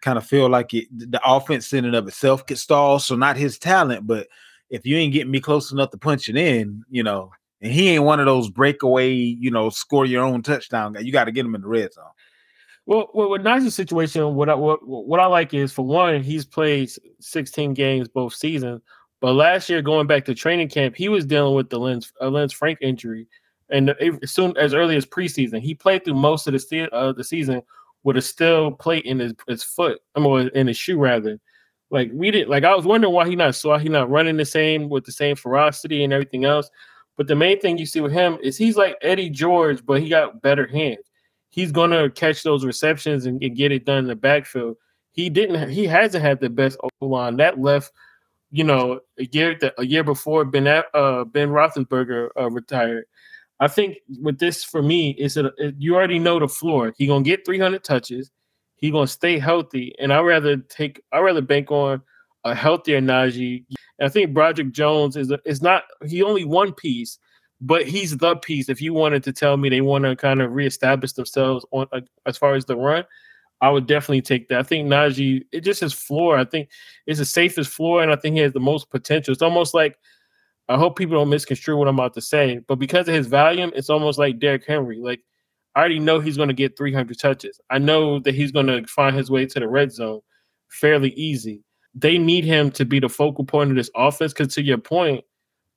[0.00, 2.98] kind of feel like it the offense in and of itself could stall.
[2.98, 4.28] So not his talent, but
[4.70, 7.90] if you ain't getting me close enough to punch it in, you know, and he
[7.90, 11.00] ain't one of those breakaway, you know, score your own touchdown guy.
[11.00, 12.04] You got to get him in the red zone.
[12.86, 16.44] Well, well with Najee's situation, what I what, what I like is for one, he's
[16.44, 18.82] played 16 games both seasons.
[19.20, 22.26] But last year, going back to training camp, he was dealing with the Lens uh,
[22.26, 23.26] Lisfranc injury,
[23.70, 23.90] and
[24.22, 27.24] as soon as early as preseason, he played through most of the se- uh, the
[27.24, 27.62] season
[28.02, 30.00] with a steel plate in his, his foot.
[30.14, 31.40] I mean, in his shoe rather.
[31.90, 32.64] Like we didn't like.
[32.64, 35.36] I was wondering why he not so he not running the same with the same
[35.36, 36.68] ferocity and everything else.
[37.16, 40.08] But the main thing you see with him is he's like Eddie George, but he
[40.08, 41.06] got better hands
[41.54, 44.76] he's gonna catch those receptions and get it done in the backfield.
[45.12, 45.70] He didn't.
[45.70, 47.36] He hasn't had the best O line.
[47.36, 47.92] That left,
[48.50, 53.04] you know, a year a year before Ben uh, Ben Roethlisberger uh, retired.
[53.60, 56.92] I think with this for me is that you already know the floor.
[56.98, 58.32] He gonna get 300 touches.
[58.74, 62.02] He gonna stay healthy, and I rather take I rather bank on
[62.42, 63.64] a healthier Najee.
[64.00, 67.20] And I think Broderick Jones is a, is not he only one piece,
[67.60, 68.68] but he's the piece.
[68.68, 72.00] If you wanted to tell me they want to kind of reestablish themselves on uh,
[72.26, 73.04] as far as the run,
[73.60, 74.58] I would definitely take that.
[74.58, 76.36] I think Najee, it just his floor.
[76.36, 76.68] I think
[77.06, 79.32] it's the safest floor, and I think he has the most potential.
[79.32, 79.96] It's almost like
[80.68, 83.72] I hope people don't misconstrue what I'm about to say, but because of his volume,
[83.74, 84.98] it's almost like Derrick Henry.
[84.98, 85.20] Like
[85.74, 87.60] I already know he's going to get 300 touches.
[87.70, 90.20] I know that he's going to find his way to the red zone
[90.68, 91.62] fairly easy.
[91.94, 94.32] They need him to be the focal point of this offense.
[94.32, 95.24] Because to your point,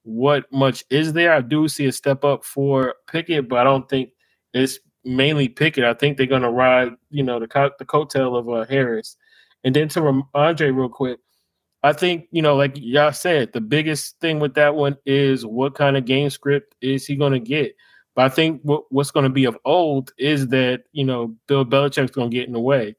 [0.07, 1.33] what much is there?
[1.33, 4.11] I do see a step up for Pickett, but I don't think
[4.53, 5.83] it's mainly Pickett.
[5.83, 9.17] I think they're going to ride, you know, the co- the coattail of uh, Harris.
[9.65, 11.19] And then to Andre, real quick,
[11.83, 15.75] I think you know, like y'all said, the biggest thing with that one is what
[15.75, 17.75] kind of game script is he going to get.
[18.15, 21.65] But I think what, what's going to be of old is that you know Bill
[21.65, 22.95] Belichick's going to get in the way.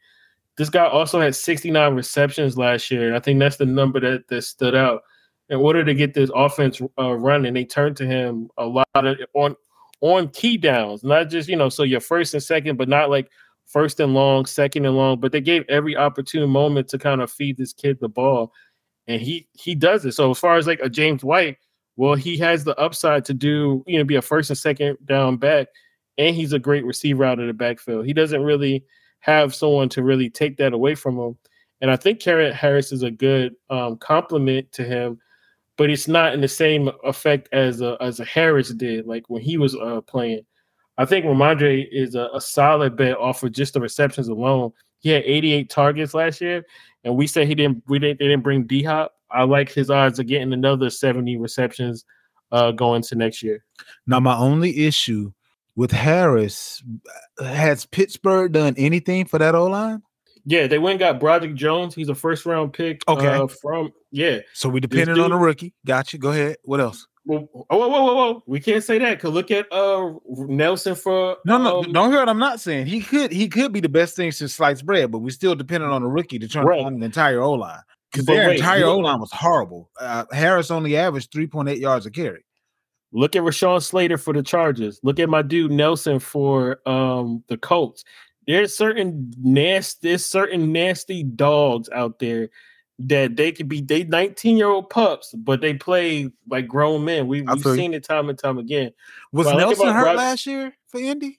[0.59, 4.29] This guy also had 69 receptions last year, and I think that's the number that
[4.29, 5.03] that stood out.
[5.51, 9.17] In order to get this offense uh, running, they turned to him a lot of,
[9.35, 9.57] on
[10.01, 13.31] on key downs, not just you know, so your first and second, but not like
[13.67, 15.21] first and long, second and long.
[15.21, 18.53] But they gave every opportune moment to kind of feed this kid the ball
[19.09, 20.13] and he he does it.
[20.13, 21.57] So as far as like a James White,
[21.97, 25.39] well, he has the upside to do you know be a first and second down
[25.39, 25.69] back,
[26.19, 28.07] and he's a great receiver out of the backfield.
[28.07, 28.85] He doesn't really
[29.21, 31.39] have someone to really take that away from him,
[31.81, 35.19] and I think Carrot Harris is a good um, complement to him,
[35.79, 39.41] but it's not in the same effect as a as a Harris did like when
[39.41, 40.43] he was uh, playing.
[40.99, 44.73] I think Rhamondre is a, a solid bet off of just the receptions alone.
[44.99, 46.65] He had 88 targets last year,
[47.05, 49.89] and we said he didn't we didn't they didn't bring D Hop, I like his
[49.89, 52.05] odds of getting another 70 receptions
[52.51, 53.65] uh going to next year.
[54.07, 55.33] Now my only issue
[55.77, 56.83] with Harris
[57.39, 60.03] has Pittsburgh done anything for that O line?
[60.49, 61.95] Yeah, they went and got Broderick Jones.
[61.95, 63.07] He's a first round pick.
[63.07, 64.39] Okay, uh, from yeah.
[64.55, 65.75] So we depended on a rookie.
[65.85, 66.17] Gotcha.
[66.17, 66.57] Go ahead.
[66.65, 67.07] What else?
[67.27, 68.43] Whoa, whoa, whoa, whoa, whoa!
[68.47, 72.21] We can't say that because look at uh Nelson for no, no, um, don't hear
[72.21, 72.87] what I'm not saying.
[72.87, 75.93] He could he could be the best thing since sliced bread, but we still dependent
[75.93, 76.81] on a rookie to turn right.
[76.81, 79.91] on the entire O line because their wait, entire O line was horrible.
[80.01, 82.43] Uh, Harris only averaged 3.8 yards a carry.
[83.13, 84.99] Look at Rashawn Slater for the Chargers.
[85.03, 88.05] Look at my dude Nelson for um the Colts.
[88.49, 92.49] There's certain nasty, there's certain nasty dogs out there
[92.99, 97.29] that they could be they 19 year old pups, but they play like grown men.
[97.29, 98.93] We, have seen it time and time again.
[99.33, 101.39] Was but Nelson hurt last year for Indy?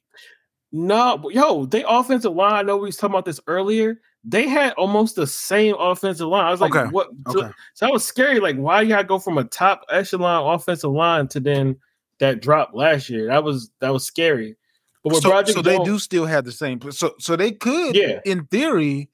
[0.72, 2.54] No, yo, they offensive line.
[2.54, 4.00] I know we was talking about this earlier.
[4.24, 6.46] They had almost the same offensive line.
[6.46, 6.92] I was like, okay.
[6.92, 7.10] what?
[7.32, 7.54] So, okay.
[7.74, 8.40] so that was scary.
[8.40, 11.76] Like, why you gotta go from a top echelon offensive line to then
[12.20, 13.26] that drop last year?
[13.26, 14.58] That was that was scary.
[15.04, 16.80] But so, so Jones, they do still have the same.
[16.92, 18.20] So so they could, yeah.
[18.26, 19.10] in theory,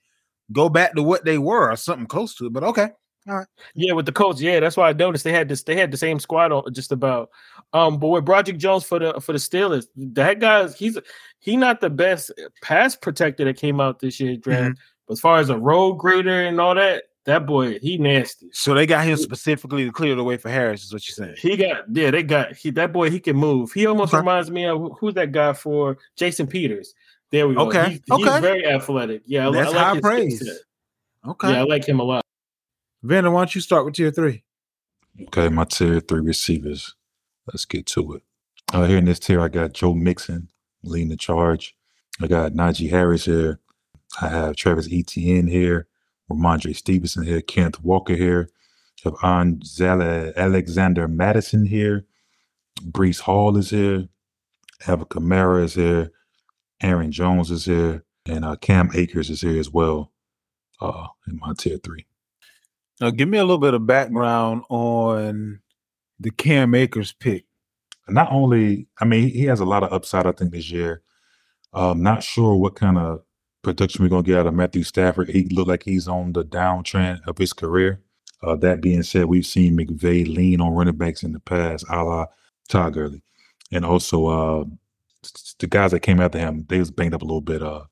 [0.51, 2.53] go back to what they were or something close to it.
[2.53, 2.89] But okay.
[3.27, 3.47] All right.
[3.73, 5.63] Yeah, with the Colts, yeah, that's why I noticed they had this.
[5.63, 7.31] They had the same squad on just about.
[7.73, 10.99] Um, but with Broderick Jones for the for the Steelers, that guy's he's
[11.39, 12.31] he not the best
[12.61, 14.61] pass protector that came out this year draft.
[14.61, 14.81] Mm-hmm.
[15.07, 18.49] But as far as a road grader and all that, that boy he nasty.
[18.51, 21.37] So they got him specifically to clear the way for Harris, is what you're saying.
[21.39, 23.73] He got yeah, they got he that boy he can move.
[23.73, 24.19] He almost okay.
[24.19, 26.93] reminds me of who's that guy for Jason Peters.
[27.31, 27.67] There we go.
[27.67, 28.23] Okay, he, okay.
[28.23, 29.23] He's very athletic.
[29.25, 30.63] Yeah, that's I like high praise.
[31.27, 31.51] Okay.
[31.51, 32.23] Yeah, I like him a lot.
[33.01, 34.43] Vander, why don't you start with tier three?
[35.23, 36.95] Okay, my tier three receivers.
[37.47, 38.23] Let's get to it.
[38.73, 40.49] Uh, here in this tier, I got Joe Mixon
[40.83, 41.75] leading the charge.
[42.21, 43.59] I got Najee Harris here.
[44.21, 45.87] I have Travis Etienne here.
[46.29, 47.41] Rhamondre Stevenson here.
[47.41, 48.49] Kenneth Walker here.
[49.05, 52.05] I have Anzala Alexander Mattison here.
[52.81, 54.07] Breece Hall is here.
[54.87, 56.11] Alvin Kamara is here.
[56.81, 58.03] Aaron Jones is here.
[58.25, 60.11] And uh, Cam Akers is here as well
[60.81, 62.05] uh, in my tier three.
[62.99, 65.59] Now, give me a little bit of background on
[66.19, 67.45] the Cam Akers pick.
[68.07, 70.25] Not only, I mean, he has a lot of upside.
[70.25, 71.01] I think this year.
[71.73, 73.21] Um, not sure what kind of
[73.65, 75.29] production we're gonna get out of Matthew Stafford.
[75.29, 77.99] He looked like he's on the downtrend of his career.
[78.43, 82.03] Uh, that being said, we've seen McVay lean on running backs in the past, a
[82.03, 82.27] la
[82.69, 83.23] Todd Gurley,
[83.71, 84.65] and also uh,
[85.59, 86.65] the guys that came after him.
[86.69, 87.63] They was banged up a little bit.
[87.63, 87.85] Uh,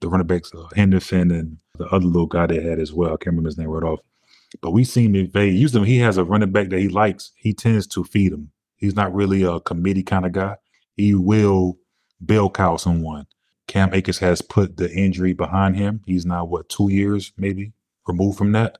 [0.00, 3.08] the running backs, uh, Henderson and the other little guy they had as well.
[3.08, 4.00] I can't remember his name right off.
[4.60, 5.84] But we've seen McVay use him.
[5.84, 7.32] He has a running back that he likes.
[7.36, 8.52] He tends to feed him.
[8.76, 10.56] He's not really a committee kind of guy.
[10.96, 11.78] He will
[12.20, 13.26] bell cow someone.
[13.66, 16.00] Cam Akers has put the injury behind him.
[16.06, 17.72] He's now what two years maybe
[18.06, 18.78] removed from that,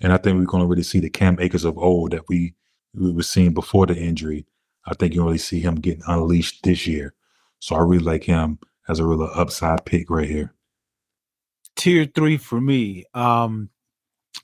[0.00, 2.54] and I think we're going to really see the Cam Akers of old that we
[2.94, 4.46] we were seeing before the injury.
[4.86, 7.14] I think you really see him getting unleashed this year.
[7.58, 8.58] So I really like him
[8.88, 10.54] as a real upside pick right here.
[11.74, 13.04] Tier three for me.
[13.14, 13.70] Um,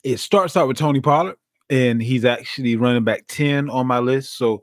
[0.03, 1.37] it starts out with Tony Pollard,
[1.71, 4.37] and he's actually running back 10 on my list.
[4.37, 4.63] So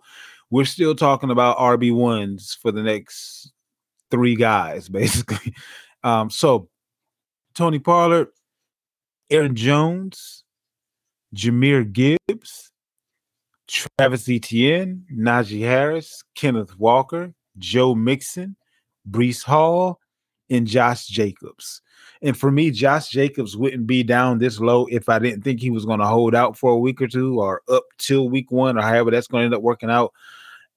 [0.49, 3.51] we're still talking about RB ones for the next
[4.11, 5.53] three guys, basically.
[6.03, 6.69] Um, so
[7.53, 8.27] Tony Pollard,
[9.29, 10.43] Aaron Jones,
[11.35, 12.71] Jahmyr Gibbs,
[13.67, 18.55] Travis Etienne, Najee Harris, Kenneth Walker, Joe Mixon,
[19.09, 19.99] Breece Hall,
[20.49, 21.81] and Josh Jacobs.
[22.21, 25.69] And for me, Josh Jacobs wouldn't be down this low if I didn't think he
[25.69, 28.77] was going to hold out for a week or two or up till week one
[28.77, 30.13] or however that's going to end up working out.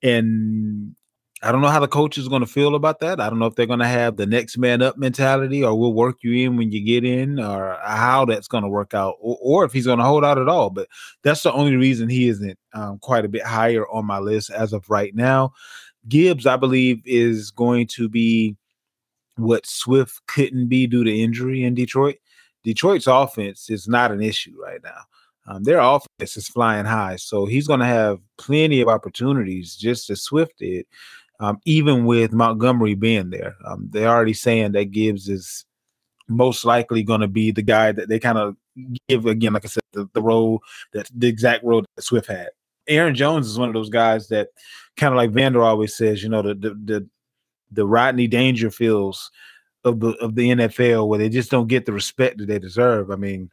[0.03, 0.95] And
[1.45, 3.21] I don't know how the coach is going to feel about that.
[3.21, 5.93] I don't know if they're going to have the next man up mentality or we'll
[5.93, 9.37] work you in when you get in or how that's going to work out or,
[9.43, 10.71] or if he's going to hold out at all.
[10.71, 10.87] But
[11.23, 14.73] that's the only reason he isn't um, quite a bit higher on my list as
[14.73, 15.53] of right now.
[16.09, 18.57] Gibbs, I believe, is going to be
[19.37, 22.19] what Swift couldn't be due to injury in Detroit.
[22.63, 25.01] Detroit's offense is not an issue right now.
[25.49, 30.09] Um, their offense is flying high, so he's going to have plenty of opportunities, just
[30.09, 30.87] as Swift did.
[31.41, 35.65] Um, even with Montgomery being there, um, they're already saying that Gibbs is
[36.29, 38.57] most likely going to be the guy that they kind of
[39.09, 40.61] give again, like I said, the, the role
[40.93, 42.51] that the exact role that Swift had.
[42.89, 44.49] Aaron Jones is one of those guys that
[44.97, 47.09] kind of like Vander always says, you know, the the the,
[47.71, 49.19] the Rodney Dangerfields
[49.85, 53.11] of the of the NFL where they just don't get the respect that they deserve.
[53.11, 53.51] I mean,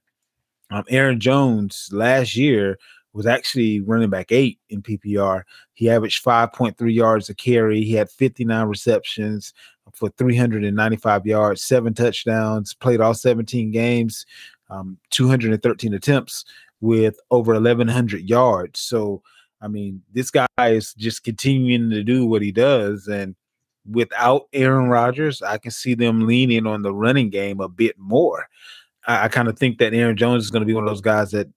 [0.71, 2.77] um, Aaron Jones last year
[3.13, 5.43] was actually running back eight in PPR.
[5.73, 7.81] He averaged 5.3 yards a carry.
[7.81, 9.53] He had 59 receptions
[9.93, 14.25] for 395 yards, seven touchdowns, played all 17 games,
[14.69, 16.45] um, 213 attempts
[16.81, 18.79] with over 1,100 yards.
[18.79, 19.21] So,
[19.61, 23.07] I mean, this guy is just continuing to do what he does.
[23.07, 23.35] And
[23.89, 28.47] without Aaron Rodgers, I can see them leaning on the running game a bit more.
[29.07, 31.01] I, I kind of think that Aaron Jones is going to be one of those
[31.01, 31.47] guys that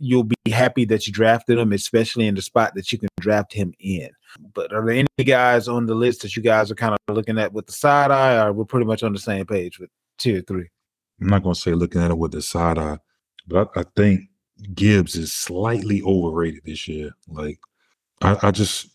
[0.00, 3.52] you'll be happy that you drafted him, especially in the spot that you can draft
[3.52, 4.08] him in.
[4.54, 7.38] But are there any guys on the list that you guys are kind of looking
[7.38, 10.40] at with the side eye, or we're pretty much on the same page with tier
[10.40, 10.68] three?
[11.20, 12.98] I'm not going to say looking at it with the side eye,
[13.46, 14.22] but I, I think
[14.74, 17.10] Gibbs is slightly overrated this year.
[17.28, 17.58] Like,
[18.22, 18.88] I, I just,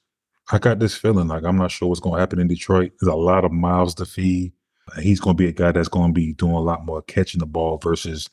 [0.51, 2.93] I got this feeling like I'm not sure what's going to happen in Detroit.
[2.99, 4.53] There's a lot of miles to feed.
[4.99, 7.39] He's going to be a guy that's going to be doing a lot more catching
[7.39, 8.30] the ball versus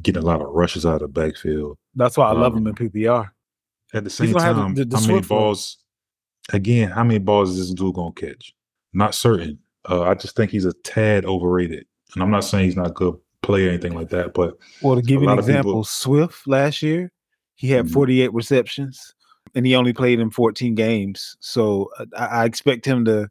[0.00, 1.78] getting a lot of rushes out of the backfield.
[1.94, 3.30] That's why I love him in PPR.
[3.94, 5.78] At the same time, the- the how many balls?
[6.52, 8.54] Again, how many balls is this dude gonna catch?
[8.92, 9.58] Not certain.
[9.88, 12.92] Uh, I just think he's a tad overrated, and I'm not saying he's not a
[12.92, 14.34] good player or anything like that.
[14.34, 17.10] But Well, to give you an of people- example, Swift last year,
[17.56, 17.92] he had Mhm.
[17.92, 19.14] 48 receptions
[19.54, 21.36] and he only played in 14 games.
[21.40, 23.28] So uh, I, I expect him to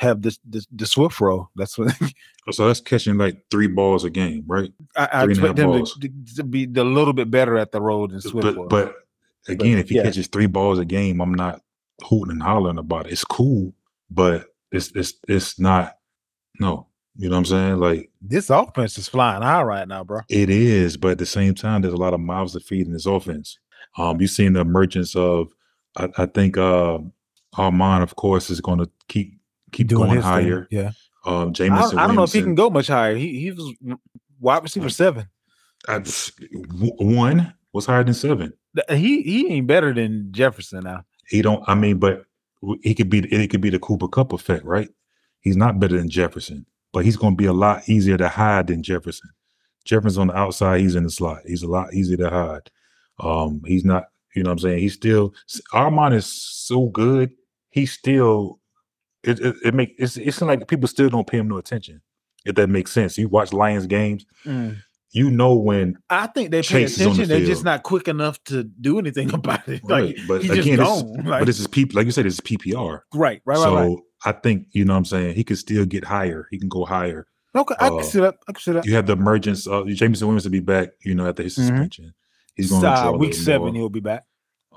[0.00, 1.50] have this, this the Swift role.
[1.56, 1.94] That's what
[2.50, 4.72] so that's catching like three balls a game, right?
[4.96, 8.08] I, I and expect him to, to be a little bit better at the role
[8.08, 8.56] than Swift.
[8.56, 8.94] But but
[9.48, 10.04] again, if he yeah.
[10.04, 11.60] catches three balls a game, I'm not
[12.02, 13.12] hooting and hollering about it.
[13.12, 13.74] It's cool,
[14.10, 15.96] but it's it's it's not.
[16.58, 17.76] No, you know what I'm saying?
[17.78, 20.20] Like this offense is flying high right now, bro.
[20.28, 22.92] It is, but at the same time, there's a lot of mouths to feed in
[22.92, 23.58] this offense.
[23.98, 25.52] Um, you've seen the emergence of,
[25.96, 26.98] I, I think, uh,
[27.58, 29.39] Amon-Ra, of course, is going to keep
[29.72, 30.32] keep going his thing.
[30.32, 30.68] higher.
[30.70, 30.92] Yeah.
[31.26, 33.14] Um, I Jameson don't, I don't know if he can go much higher.
[33.14, 33.74] He he was
[34.40, 35.28] wide receiver seven.
[35.88, 38.52] I- w- one was higher than seven.
[38.88, 41.04] He he ain't better than Jefferson now.
[41.26, 41.62] He don't.
[41.68, 42.24] I mean, but
[42.82, 43.18] he could be.
[43.32, 44.88] It could be the Cooper Kupp effect, right?
[45.40, 48.66] He's not better than Jefferson, but he's going to be a lot easier to hide
[48.68, 49.30] than Jefferson.
[49.84, 50.80] Jefferson's on the outside.
[50.80, 51.40] He's in the slot.
[51.46, 52.70] He's a lot easier to hide.
[53.18, 54.04] Um, he's not.
[54.34, 54.78] You know what I'm saying?
[54.78, 55.34] He's still.
[55.74, 57.32] Amon-Ra is so good.
[57.70, 58.59] He's still.
[59.22, 62.00] It it, it make it's it's like people still don't pay him no attention.
[62.44, 63.18] If that makes sense.
[63.18, 64.24] You watch Lions games,
[65.12, 67.28] you know when I think they pay is the attention.
[67.28, 69.82] They're just not quick enough to do anything about it.
[69.84, 70.16] right.
[70.16, 71.02] Like, But again, this.
[71.02, 73.00] Like, but this is people like you said, this is PPR.
[73.14, 73.98] right, right, so right, right.
[74.24, 76.46] I think you know what I'm saying he could still get higher.
[76.50, 77.26] He can go higher.
[77.54, 78.36] Okay, I uh, can see that.
[78.48, 78.86] I can see that.
[78.86, 80.90] You have the emergence of Jameson Williams to be back.
[81.04, 81.66] You know after his Mhm.
[81.66, 82.14] suspension,
[82.54, 83.74] he's going to Uh, week seven, more.
[83.74, 84.24] he'll be back.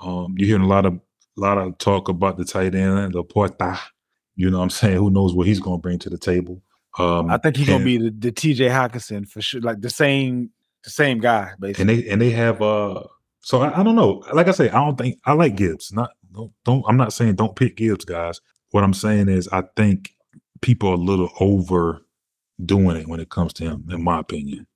[0.00, 3.78] Um, you're hearing a lot of a lot of talk about the tight end, LaPorta.
[4.36, 4.96] You know what I'm saying?
[4.96, 6.62] Who knows what he's going to bring to the table?
[6.98, 10.50] Um, I think he's gonna be the, the TJ Hockenson for sure, like the same
[10.84, 11.82] the same guy, basically.
[11.82, 13.02] and they and they have uh
[13.40, 16.10] so I, I don't know like i say i don't think i like gibbs not
[16.32, 20.14] don't, don't i'm not saying don't pick gibbs guys what i'm saying is i think
[20.62, 22.02] people are a little over
[22.64, 24.66] doing it when it comes to him in my opinion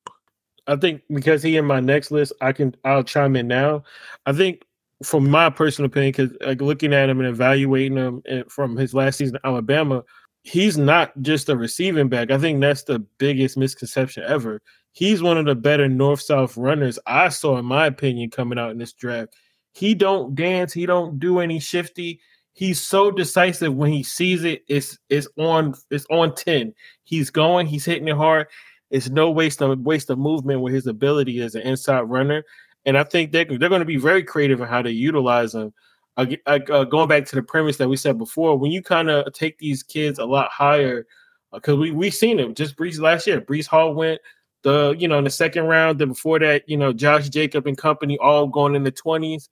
[0.66, 3.84] I think because he in my next list, I can I'll chime in now.
[4.26, 4.64] I think
[5.02, 8.94] from my personal opinion, because like looking at him and evaluating him eh, from his
[8.94, 10.02] last season at Alabama,
[10.42, 12.30] he's not just a receiving back.
[12.30, 14.60] I think that's the biggest misconception ever.
[14.92, 18.70] He's one of the better north south runners I saw, in my opinion, coming out
[18.70, 19.36] in this draft.
[19.72, 20.72] He don't dance.
[20.72, 22.20] He don't do any shifty.
[22.54, 24.64] He's so decisive when he sees it.
[24.66, 26.74] It's it's on it's on ten.
[27.04, 27.68] He's going.
[27.68, 28.48] He's hitting it hard.
[28.90, 32.42] It's no waste of waste of movement with his ability as an inside runner.
[32.84, 35.72] And I think they're, they're going to be very creative in how they utilize him.
[36.16, 39.32] Uh, uh, going back to the premise that we said before, when you kind of
[39.32, 41.06] take these kids a lot higher,
[41.52, 43.40] because uh, we we seen it just Breece last year.
[43.40, 44.20] Breece Hall went
[44.62, 45.98] the you know in the second round.
[45.98, 49.48] Then before that, you know Josh Jacob and company all going in the twenties.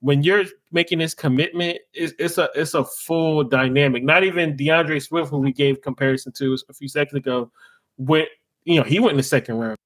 [0.00, 4.02] When you're making this commitment, it's, it's a it's a full dynamic.
[4.02, 7.50] Not even D'Andre Swift, who we gave comparison to a few seconds ago,
[7.96, 8.28] went
[8.64, 9.78] you know he went in the second round.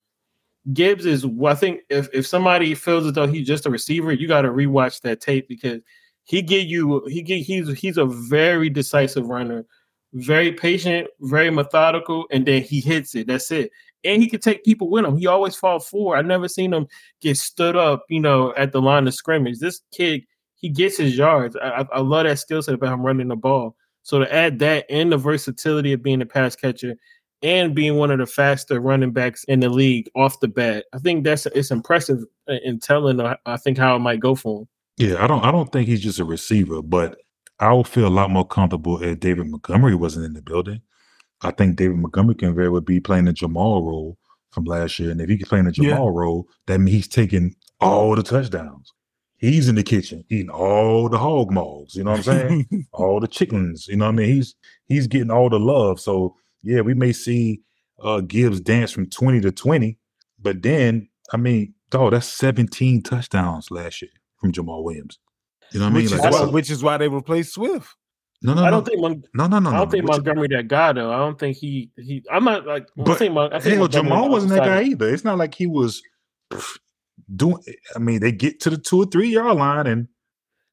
[0.73, 4.27] Gibbs is I think if if somebody feels as though he's just a receiver, you
[4.27, 5.81] got to rewatch that tape because
[6.25, 9.65] he get you he get he's he's a very decisive runner,
[10.15, 13.27] very patient, very methodical, and then he hits it.
[13.27, 13.71] That's it
[14.07, 15.17] and he can take people with him.
[15.17, 16.17] He always fought forward.
[16.17, 16.87] I never seen him
[17.21, 19.59] get stood up, you know, at the line of scrimmage.
[19.59, 20.23] This kid,
[20.55, 21.57] he gets his yards.
[21.57, 23.77] I, I love that skill set about him running the ball.
[24.03, 26.95] So to add that and the versatility of being a pass catcher
[27.43, 30.99] and being one of the faster running backs in the league off the bat, I
[30.99, 33.21] think that's it's impressive in telling.
[33.21, 34.69] Uh, I think how it might go for him.
[34.97, 35.45] Yeah, I don't.
[35.45, 37.19] I don't think he's just a receiver, but
[37.61, 40.81] I would feel a lot more comfortable if David Montgomery wasn't in the building.
[41.43, 44.19] I think David Montgomery can very well be playing the Jamaal role
[44.51, 45.11] from last year.
[45.11, 46.21] And if he can play in the Jamaal yeah.
[46.21, 48.93] role, that means he's taking all the touchdowns.
[49.39, 52.87] He's in the kitchen eating all the hog maws, you know what I'm saying?
[52.93, 54.35] all the chickens, you know what I mean?
[54.35, 54.55] He's
[54.87, 56.01] he's getting all the love.
[56.01, 56.37] So
[56.67, 57.63] yeah, we may see
[58.03, 59.99] uh Gibbs dance from 20 to 20,
[60.41, 64.11] but then I mean, dog, that's 17 touchdowns last year
[64.41, 65.19] from Jamaal Williams.
[65.73, 66.05] You know what I mean?
[66.05, 67.89] Which, like, is, why, which is why they replaced Swift.
[68.43, 68.91] No, no, I don't no.
[68.91, 69.71] think Mon- no, no, no.
[69.71, 69.91] I don't no.
[69.91, 71.13] think Montgomery that guy though.
[71.13, 72.23] I don't think he he.
[72.31, 72.87] I'm not like.
[72.97, 75.13] But I think, Mon- I think hell, Jamaal wasn't that guy either.
[75.13, 76.03] It's not like he was
[77.35, 77.59] doing.
[77.95, 80.09] I mean, they get to the two or three yard line, and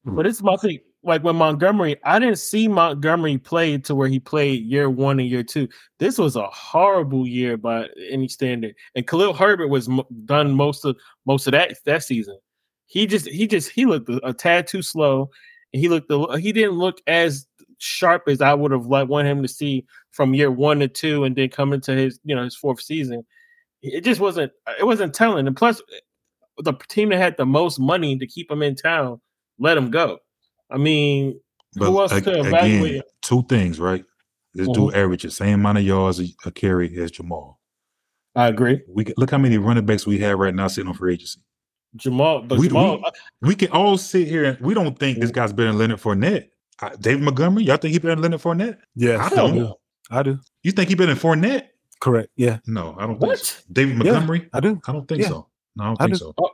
[0.04, 0.78] but it's my thing.
[1.04, 5.28] Like when Montgomery, I didn't see Montgomery play to where he played year one and
[5.28, 5.68] year two.
[5.98, 8.74] This was a horrible year by any standard.
[8.94, 10.96] And Khalil Herbert was m- done most of
[11.26, 12.38] most of that that season.
[12.86, 15.30] He just he just he looked a, a tad too slow.
[15.72, 17.46] And he looked he didn't look as
[17.78, 21.24] sharp as I would have like wanted him to see from year one to two,
[21.24, 23.24] and then coming to his you know his fourth season.
[23.82, 25.46] It just wasn't it wasn't telling.
[25.46, 25.82] And plus,
[26.58, 29.20] the team that had the most money to keep him in town
[29.58, 30.18] let him go.
[30.70, 31.40] I mean,
[31.76, 32.90] but who else a- to evaluate?
[32.90, 34.04] Again, two things, right?
[34.54, 34.86] This mm-hmm.
[34.86, 37.56] dude averages the same amount of yards a, a carry as Jamaal.
[38.36, 38.82] I agree.
[38.88, 41.40] We look how many running backs we have right now sitting on free agency.
[41.96, 43.02] Jamaal, but we, Jamaal,
[43.40, 45.40] we, we, can all sit here and we don't think this mm-hmm.
[45.40, 46.48] guy's better than Leonard Fournette.
[47.00, 48.78] David Montgomery, y'all think he better than Leonard Fournette?
[48.96, 49.72] Yeah, I don't.
[50.10, 50.38] I do.
[50.62, 51.68] You think he better than Fournette?
[52.00, 52.28] Correct.
[52.36, 52.58] Yeah.
[52.66, 53.38] No, I don't what?
[53.38, 53.62] think so.
[53.72, 54.40] David Montgomery?
[54.40, 54.80] Yeah, I do.
[54.86, 55.28] I don't think yeah.
[55.28, 55.48] so.
[55.76, 56.18] No, I don't I think do.
[56.18, 56.34] so.
[56.38, 56.50] Oh,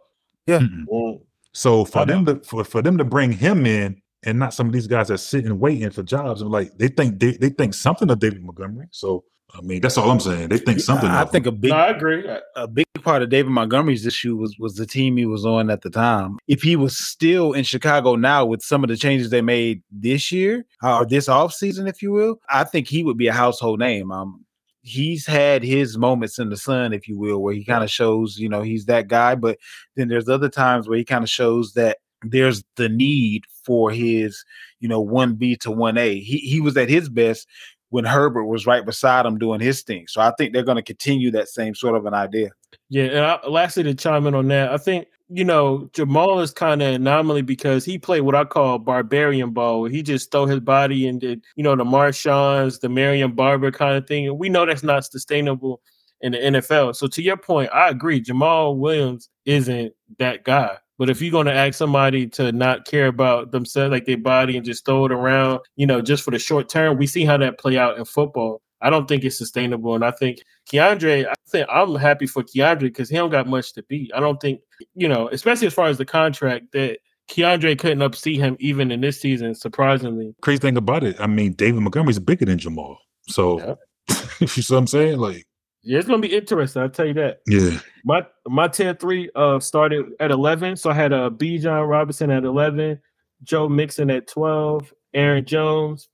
[0.46, 0.61] yeah.
[0.86, 1.20] Well,
[1.53, 4.72] so for them to for, for them to bring him in and not some of
[4.72, 7.74] these guys that are sitting waiting for jobs, and like they think they, they think
[7.74, 8.86] something of David Montgomery.
[8.90, 9.24] So
[9.55, 10.48] I mean, that's all I'm saying.
[10.48, 11.09] They think something.
[11.09, 11.70] I, I think a big.
[11.70, 12.24] No, I agree.
[12.57, 15.82] A big part of David Montgomery's issue was was the team he was on at
[15.82, 16.38] the time.
[16.46, 20.30] If he was still in Chicago now with some of the changes they made this
[20.30, 24.12] year or this offseason, if you will, I think he would be a household name.
[24.12, 24.44] Um,
[24.83, 28.39] he's had his moments in the sun, if you will, where he kind of shows,
[28.39, 29.35] you know, he's that guy.
[29.35, 29.59] But
[29.97, 34.45] then there's other times where he kind of shows that there's the need for his,
[34.81, 36.18] you know, one B to one A.
[36.18, 37.47] He he was at his best
[37.91, 40.07] when Herbert was right beside him doing his thing.
[40.09, 42.51] So I think they're going to continue that same sort of an idea.
[42.88, 46.53] Yeah, and I, lastly to chime in on that, I think you know Jamaal is
[46.53, 49.84] kind of anomaly because he played what I call barbarian ball.
[49.84, 53.97] He just throw his body and did you know the Marshawns, the Marion Barber kind
[53.97, 55.80] of thing, and we know that's not sustainable
[56.20, 56.97] in the NFL.
[56.97, 58.22] So to your point, I agree.
[58.22, 60.76] Jamaal Williams isn't that guy.
[61.01, 64.59] But if you're going to ask somebody to not care about themselves, like their body,
[64.59, 67.38] and just throw it around, you know, just for the short term, we see how
[67.38, 68.61] that play out in football.
[68.82, 70.40] I don't think it's sustainable, and I think
[70.70, 71.26] Keandre.
[71.26, 74.11] I think I'm happy for Keandre because he don't got much to beat.
[74.14, 74.61] I don't think
[74.94, 76.98] you know, especially as far as the contract that
[77.30, 79.55] Keandre couldn't upsee him even in this season.
[79.55, 82.96] Surprisingly, crazy thing about it, I mean, David Montgomery's bigger than Jamaal.
[83.26, 84.16] So, yeah.
[84.40, 85.18] you see what I'm saying?
[85.18, 85.46] Like,
[85.83, 86.83] yeah, it's gonna be interesting.
[86.83, 87.41] I'll tell you that.
[87.47, 87.78] Yeah.
[88.05, 90.76] My my tier three uh started at eleven.
[90.76, 93.01] So I had a uh, Bijan Robinson at eleven,
[93.43, 96.09] Joe Mixon at twelve, Aaron Jones,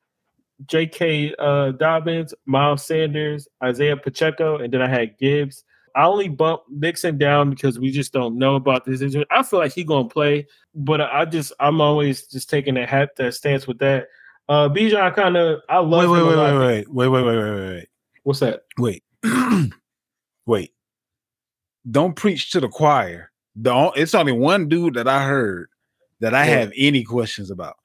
[0.67, 1.35] J.K.
[1.39, 5.65] Uh, Dobbins, Miles Sanders, Isaiah Pacheco, and then I had Gibbs.
[5.97, 9.25] I only bump Mixon down because we just don't know about this injury.
[9.31, 13.17] I feel like he gonna play, but I just I'm always just taking a hat
[13.17, 14.09] that stance with that.
[14.49, 17.25] Uh Bijan I kind of I love wait, him wait, wait, wait, wait, wait, wait,
[17.25, 17.89] wait, wait, wait.
[18.25, 18.65] What's that?
[18.79, 19.03] Wait.
[20.47, 20.73] Wait.
[21.91, 23.31] Don't preach to the choir.
[23.55, 25.69] The, on- it's only one dude that I heard
[26.21, 26.59] that I Yeah.
[26.59, 27.77] have any questions about.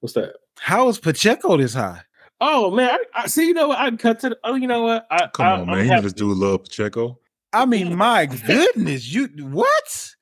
[0.00, 0.34] What's that?
[0.58, 2.02] How is Pacheco this high?
[2.40, 3.46] Oh man, I, I see.
[3.46, 3.78] You know what?
[3.78, 4.30] I cut to.
[4.30, 5.06] The, oh, you know what?
[5.12, 5.84] I, Come I, on, I'm man.
[5.84, 7.18] You know do this dude love Pacheco.
[7.52, 10.14] I mean, my goodness, you what?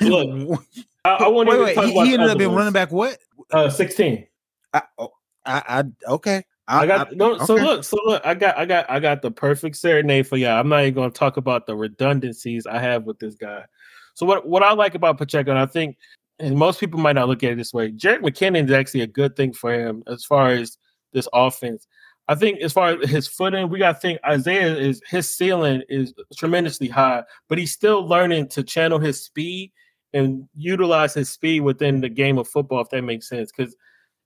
[0.00, 0.60] Look,
[1.04, 1.78] I, I want wait, wait.
[1.84, 2.90] He, he ended up other being running back.
[2.90, 3.18] What?
[3.52, 4.26] Uh, sixteen.
[4.72, 5.10] I, oh,
[5.44, 5.62] I,
[6.06, 6.44] I okay.
[6.68, 7.38] I got no.
[7.38, 10.60] So look, so look, I got, I got, I got the perfect serenade for y'all.
[10.60, 13.64] I'm not even going to talk about the redundancies I have with this guy.
[14.14, 15.96] So what, what I like about Pacheco, and I think,
[16.38, 19.06] and most people might not look at it this way, Jerick McKinnon is actually a
[19.06, 20.76] good thing for him as far as
[21.12, 21.86] this offense.
[22.28, 25.82] I think as far as his footing, we got to think Isaiah is his ceiling
[25.88, 29.72] is tremendously high, but he's still learning to channel his speed
[30.12, 33.50] and utilize his speed within the game of football, if that makes sense.
[33.56, 33.74] Because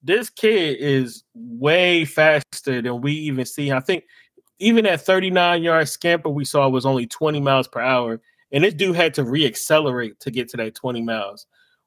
[0.03, 3.71] this kid is way faster than we even see.
[3.73, 4.05] I think
[4.59, 8.21] even that 39 yard scamper we saw was only 20 miles per hour,
[8.53, 11.47] and this dude had to reaccelerate to get to that 20 miles.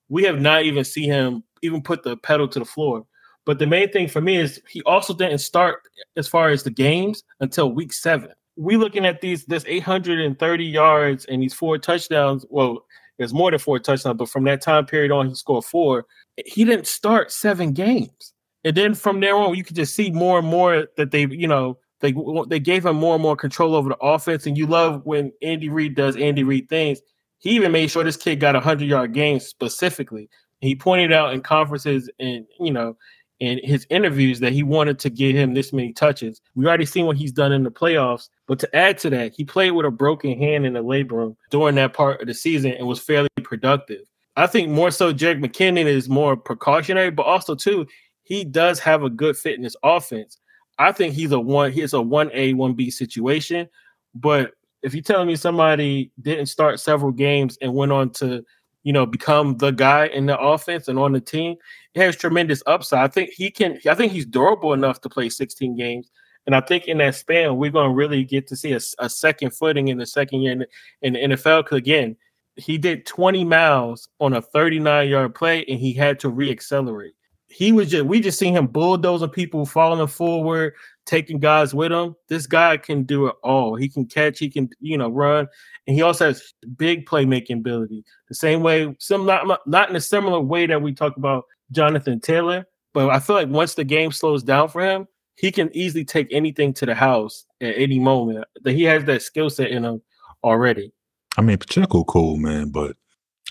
[0.10, 3.06] We have not even seen him even put the pedal to the floor.
[3.46, 5.82] But the main thing for me is he also didn't start
[6.18, 8.32] as far as the games until week seven.
[8.58, 12.46] We looking at these this 830 yards and these four touchdowns.
[12.50, 12.86] Well,
[13.18, 16.06] there's more than four touchdowns, but from that time period on, he scored four.
[16.46, 20.40] He didn't start seven games, and then from there on, you could just see more
[20.40, 22.14] and more that they, you know, they
[22.48, 24.46] they gave him more and more control over the offense.
[24.46, 27.00] And you love when Andy Reid does Andy Reid things.
[27.40, 30.30] He even made sure this kid got a hundred yard game specifically.
[30.62, 32.98] He pointed out in conferences and you know
[33.40, 36.42] in his interviews that he wanted to get him this many touches.
[36.56, 39.44] We already seen what he's done in the playoffs, but to add to that, he
[39.44, 42.72] played with a broken hand in the labor room during that part of the season
[42.72, 44.02] and was fairly productive.
[44.38, 47.88] I think more so Jake McKinnon is more precautionary, but also too,
[48.24, 50.40] he does have a good fit in his offense.
[50.78, 53.68] I think he's a one, he's a one A, one B situation.
[54.14, 58.44] But if you're telling me somebody didn't start several games and went on to,
[58.84, 61.56] you know, become the guy in the offense and on the team,
[61.96, 63.04] has tremendous upside.
[63.04, 63.80] I think he can.
[63.88, 66.10] I think he's durable enough to play 16 games,
[66.46, 69.10] and I think in that span we're going to really get to see a, a
[69.10, 70.68] second footing in the second year in the,
[71.02, 71.64] in the NFL.
[71.64, 72.16] Because again,
[72.56, 77.12] he did 20 miles on a 39 yard play, and he had to reaccelerate.
[77.48, 80.74] He was just we just seen him bulldozing people, falling forward,
[81.06, 82.16] taking guys with him.
[82.28, 83.76] This guy can do it all.
[83.76, 85.48] He can catch, he can you know run,
[85.88, 88.04] and he also has big playmaking ability.
[88.30, 92.20] The same way, some not not in a similar way that we talk about Jonathan
[92.20, 96.06] Taylor, but I feel like once the game slows down for him, he can easily
[96.06, 98.46] take anything to the house at any moment.
[98.64, 100.02] That he has that skill set in him
[100.44, 100.92] already.
[101.38, 102.96] I mean, Pacheco cool, man, but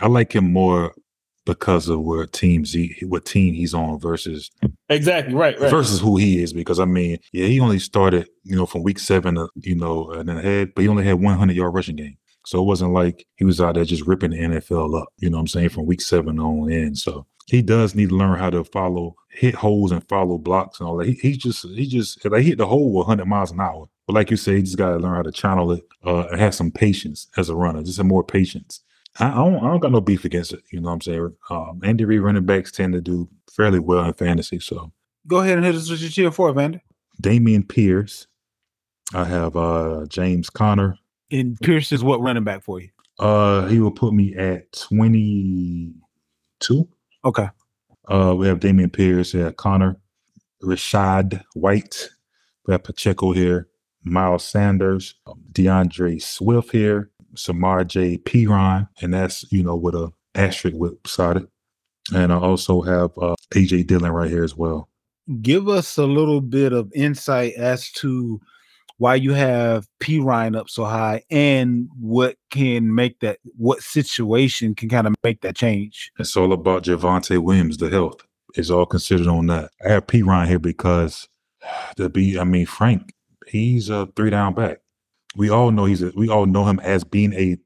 [0.01, 0.95] I like him more
[1.47, 4.51] because of where teams he what team he's on versus
[4.89, 5.71] Exactly right, right.
[5.71, 6.53] versus who he is.
[6.53, 10.11] Because I mean, yeah, he only started, you know, from week seven, uh, you know,
[10.11, 12.17] and then ahead, but he only had 100 yard rushing game.
[12.47, 15.09] So it wasn't like he was out there just ripping the NFL up.
[15.19, 15.71] You know what I'm saying?
[15.71, 16.95] From week seven on in.
[16.95, 20.89] So he does need to learn how to follow, hit holes and follow blocks and
[20.89, 21.07] all that.
[21.07, 23.89] He, he just, he just, like, hit the hole 100 miles an hour.
[24.07, 26.41] But like you say, he just got to learn how to channel it uh, and
[26.41, 28.83] have some patience as a runner, just have more patience.
[29.19, 30.63] I, I, don't, I don't got no beef against it.
[30.71, 31.37] You know what I'm saying?
[31.51, 34.61] Um, Andy Reid running backs tend to do fairly well in fantasy.
[34.61, 34.93] So
[35.27, 36.83] Go ahead and hit us with your cheer for, Vander.
[37.23, 38.27] Dameon Pierce.
[39.15, 40.99] I have uh, James Conner.
[41.31, 42.91] And Pierce is what running back for you?
[43.19, 45.95] Uh, he will put me at 22.
[47.25, 47.49] Okay.
[48.07, 49.97] Uh, we have Dameon Pierce, we have Conner,
[50.63, 52.11] Rachaad White,
[52.67, 53.69] we have Pacheco here,
[54.03, 60.77] Miles Sanders, um, D'Andre Swift here, Samaje Perine, and that's you know with a asterisk
[60.77, 61.49] with beside it.
[62.15, 64.91] And I also have uh, AJ Dillon right here as well.
[65.41, 68.41] Give us a little bit of insight as to
[68.99, 74.89] why you have Perine up so high and what can make that what situation can
[74.89, 76.13] kind of make that change.
[76.19, 78.23] It's all about Javonte Williams, the health.
[78.55, 79.71] is all considered on that.
[79.85, 81.29] I have Perine here because
[81.97, 83.13] to be, I mean, Frank,
[83.47, 84.79] he's a three down back.
[85.37, 87.57] We all know he's a, we all know him as being a,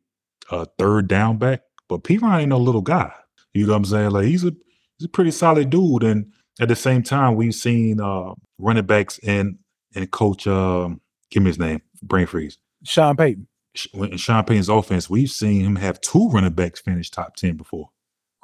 [0.50, 3.12] a third down back, but Perine ain't no little guy.
[3.54, 4.10] You know what I'm saying?
[4.10, 4.52] Like he's a
[4.98, 6.02] he's a pretty solid dude.
[6.02, 9.58] And at the same time, we've seen uh running backs and
[9.94, 11.00] and coach um
[11.30, 12.58] give me his name, brain freeze.
[12.84, 13.46] Sean Payton.
[13.94, 17.90] In Sean Payton's offense, we've seen him have two running backs finish top 10 before,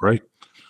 [0.01, 0.21] right?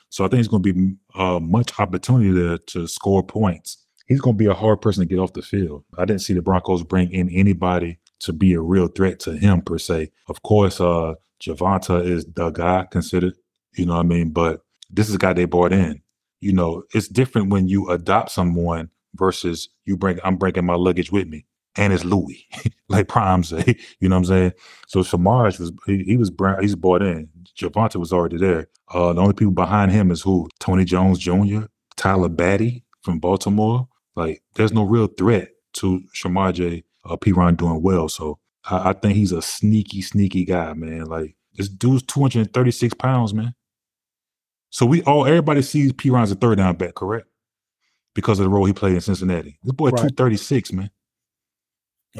[0.09, 3.85] So I think it's going to be uh, much opportunity to, to score points.
[4.07, 5.83] He's going to be a hard person to get off the field.
[5.97, 9.61] I didn't see the Broncos bring in anybody to be a real threat to him
[9.61, 10.11] per se.
[10.28, 13.34] Of course, uh Javonte is the guy considered,
[13.76, 14.30] you know what I mean?
[14.32, 16.01] But this is a guy they brought in.
[16.39, 21.11] You know, it's different when you adopt someone versus you bring I'm bringing my luggage
[21.11, 21.45] with me.
[21.78, 22.47] And it's Louis,
[22.89, 24.53] like Prime say, you know what I'm saying?
[24.88, 27.30] So Samaje was he, he was he's brought in.
[27.57, 28.68] Javonte was already there.
[28.93, 30.47] Uh, the only people behind him is who?
[30.59, 31.63] Tony Jones Jr.,
[31.95, 33.88] Tyler Badie from Baltimore.
[34.16, 38.09] Like, there's no real threat to Samaje uh, Perine doing well.
[38.09, 38.39] So
[38.69, 41.05] I, I, think he's a sneaky, sneaky guy, man.
[41.05, 43.53] Like, this dude's 236 pounds, man.
[44.69, 47.27] So we all, everybody sees Perine's a third down back, correct?
[48.13, 49.57] Because of the role he played in Cincinnati.
[49.63, 49.97] This boy, right.
[49.97, 50.89] 236, man.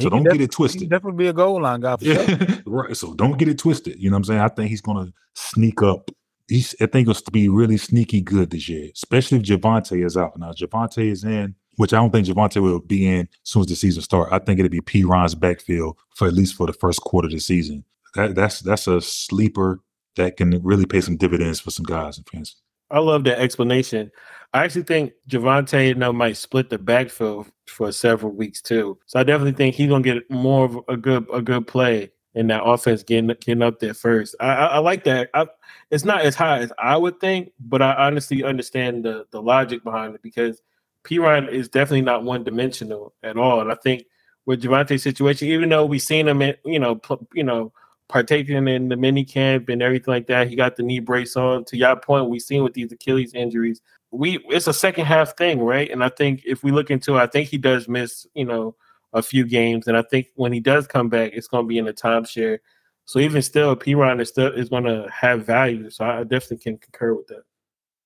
[0.01, 0.89] So don't get it twisted.
[0.89, 1.95] definitely be a goal line guy.
[2.01, 2.57] yeah.
[2.65, 2.95] right.
[2.95, 3.97] So don't get it twisted.
[3.97, 4.39] You know what I'm saying?
[4.41, 6.11] I think he's gonna sneak up.
[6.47, 10.17] He's I think it's to be really sneaky good this year, especially if Javonte is
[10.17, 10.38] out.
[10.38, 13.67] Now Javonte is in, which I don't think Javonte will be in as soon as
[13.67, 14.32] the season starts.
[14.32, 17.39] I think it'll be Perine's backfield for at least for the first quarter of the
[17.39, 17.84] season.
[18.15, 19.82] That, that's that's a sleeper
[20.15, 22.55] that can really pay some dividends for some guys and fans.
[22.91, 24.11] I love that explanation.
[24.53, 28.97] I actually think Javonte you know, might split the backfield for several weeks too.
[29.05, 32.47] So I definitely think he's gonna get more of a good a good play in
[32.47, 34.36] that offense getting getting up there first.
[34.39, 35.30] I, I, I like that.
[35.34, 35.47] I,
[35.89, 39.84] it's not as high as I would think, but I honestly understand the the logic
[39.84, 40.61] behind it because
[41.06, 43.62] Perine is definitely not one dimensional at all.
[43.62, 44.06] And I think
[44.45, 47.72] with Javonte's situation, even though we've seen him, you know, pl- you know,
[48.08, 51.66] partaking in the mini camp and everything like that, he got the knee brace on.
[51.66, 53.82] To your point, we've seen with these Achilles injuries,
[54.12, 55.89] we it's a second half thing, right?
[55.89, 58.76] And I think if we look into, it, I think he does miss, you know,
[59.14, 61.78] a few games, and I think when he does come back, it's going to be
[61.78, 62.60] in a timeshare.
[63.06, 65.89] So even still, Perine is still is going to have value.
[65.89, 67.43] So I definitely can concur with that.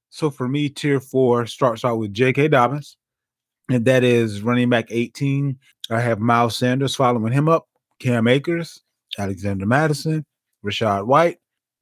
[0.09, 2.49] So for me, tier four starts out with J.K.
[2.49, 2.97] Dobbins,
[3.69, 5.57] and that is running back 18.
[5.89, 7.67] I have Miles Sanders following him up,
[7.99, 8.81] Cam Akers,
[9.17, 10.25] Alexander Mattison,
[10.65, 11.37] Rachaad White,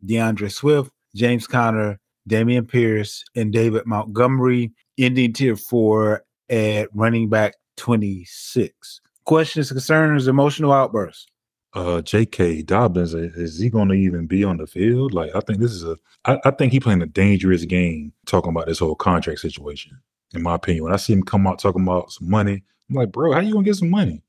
[0.05, 1.99] D'Andre Swift, James Conner,
[2.30, 9.01] Dameon Pierce, and David Montgomery, ending tier four at running back 26.
[9.25, 11.28] Questions, concerns, emotional outbursts?
[11.74, 12.63] Uh, J.K.
[12.63, 15.13] Dobbins is he going to even be on the field?
[15.13, 15.97] Like, I think this is a.
[16.26, 18.13] I, I think he playing a dangerous game.
[18.26, 19.99] Talking about this whole contract situation,
[20.34, 23.11] in my opinion, when I see him come out talking about some money, I'm like,
[23.11, 24.24] bro, how you gonna get some money?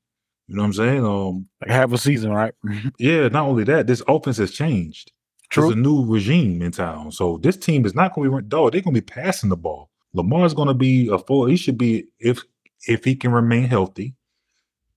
[0.47, 1.05] You know what I'm saying?
[1.05, 2.53] Um, like half a season, right?
[2.99, 3.27] yeah.
[3.27, 5.11] Not only that, this offense has changed.
[5.49, 5.63] True.
[5.63, 7.11] There's a new regime in town.
[7.11, 8.71] So this team is not going to be dog.
[8.71, 9.89] They're going to be passing the ball.
[10.13, 11.45] Lamar's going to be a full.
[11.45, 12.43] He should be if
[12.87, 14.15] if he can remain healthy.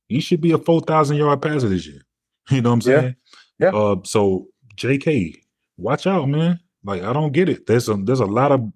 [0.09, 2.03] He should be a four thousand yard passer this year.
[2.51, 3.16] You know what I'm saying?
[3.59, 3.70] Yeah.
[3.72, 3.78] yeah.
[3.78, 5.43] Uh, so J.K.
[5.76, 6.59] Watch out, man.
[6.84, 7.66] Like I don't get it.
[7.66, 8.72] There's a there's a lot of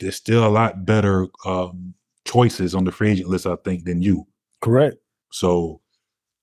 [0.00, 4.00] there's still a lot better um, choices on the free agent list, I think, than
[4.00, 4.26] you.
[4.60, 4.96] Correct.
[5.30, 5.80] So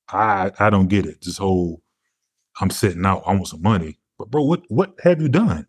[0.10, 1.22] I I don't get it.
[1.24, 1.82] This whole
[2.62, 3.24] I'm sitting out.
[3.26, 4.00] I want some money.
[4.18, 5.68] But bro, what what have you done?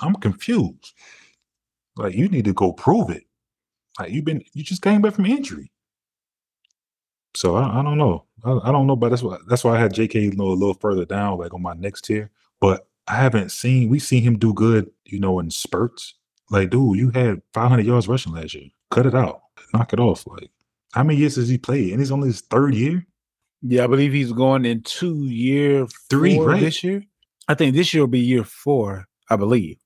[0.00, 0.92] I'm confused.
[1.96, 3.24] Like you need to go prove it.
[3.98, 5.70] Like you've been you just came back from injury.
[7.36, 8.24] So I, I don't know.
[8.44, 10.54] I, I, don't know, but that's why that's why I had JK you know, a
[10.54, 12.30] little further down, like on my next tier.
[12.60, 16.14] But I haven't seen we seen him do good, you know, in spurts.
[16.50, 18.68] Like, dude, you had 500 yards rushing last year.
[18.90, 19.42] Cut it out,
[19.72, 20.26] knock it off.
[20.26, 20.50] Like,
[20.92, 21.90] how many years has he played?
[21.90, 23.04] And he's only his third year.
[23.62, 26.60] Yeah, I believe he's going into year three right?
[26.60, 27.02] this year.
[27.48, 29.78] I think this year will be year four, I believe.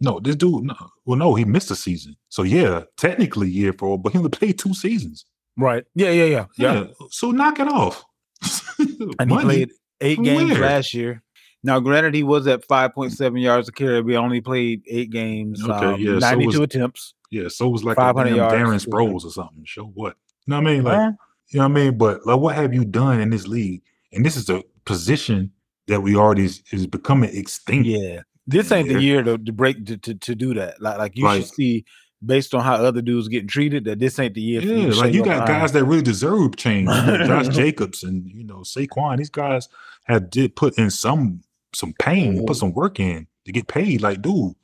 [0.00, 0.74] No, this dude, no.
[1.04, 2.16] well, no, he missed a season.
[2.28, 5.24] So yeah, technically year four, but he only played two seasons.
[5.56, 5.84] Right.
[5.94, 6.46] Yeah, yeah, yeah.
[6.56, 6.74] Yeah.
[6.74, 7.06] yeah.
[7.10, 8.04] So knock it off.
[9.18, 10.60] and he played eight games where?
[10.60, 11.22] last year.
[11.64, 14.02] Now, granted, he was at 5.7 yards a carry.
[14.02, 17.14] We only played eight games, okay, um, yeah, 92 so was, attempts.
[17.30, 18.54] Yeah, so it was like 500 yards.
[18.54, 19.64] Darren Sproles or something.
[19.64, 20.16] Show what?
[20.46, 20.82] You know what I mean?
[20.82, 21.12] Like, uh,
[21.48, 21.98] you know what I mean?
[21.98, 23.82] But like, what have you done in this league?
[24.12, 25.52] And this is a position
[25.86, 27.86] that we already is, is becoming extinct.
[27.86, 30.82] Yeah, this ain't the year to, to break to, to, to do that.
[30.82, 31.84] Like like you should see
[32.24, 34.60] based on how other dudes getting treated that this ain't the year.
[34.60, 36.88] Yeah, you like you got guys that really deserve change.
[36.88, 39.18] You Josh Jacobs and you know Saquon.
[39.18, 39.68] These guys
[40.04, 41.42] have did put in some
[41.74, 44.02] some pain, put some work in to get paid.
[44.02, 44.54] Like, dude,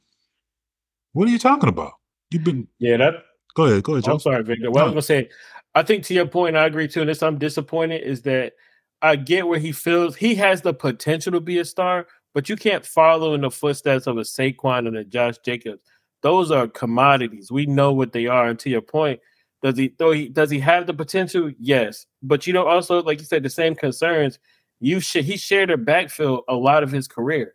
[1.12, 1.92] what are you talking about?
[2.30, 2.96] You've been yeah.
[2.96, 3.14] That
[3.54, 4.04] go ahead, go ahead.
[4.04, 4.12] Joe.
[4.12, 4.70] I'm sorry, Victor.
[4.70, 4.92] Well, no.
[4.92, 5.30] I was gonna say,
[5.74, 7.00] I think to your point, I agree too.
[7.00, 8.54] And this I'm disappointed is that
[9.02, 12.56] I get where he feels he has the potential to be a star, but you
[12.56, 15.82] can't follow in the footsteps of a Saquon and a Josh Jacobs.
[16.23, 17.51] Those are commodities.
[17.51, 18.49] We know what they are.
[18.49, 19.21] And to your point,
[19.62, 21.51] does he though he does he have the potential?
[21.59, 22.07] Yes.
[22.23, 24.39] But you know, also, like you said, the same concerns.
[24.81, 27.55] You should he shared a backfield a lot of his career.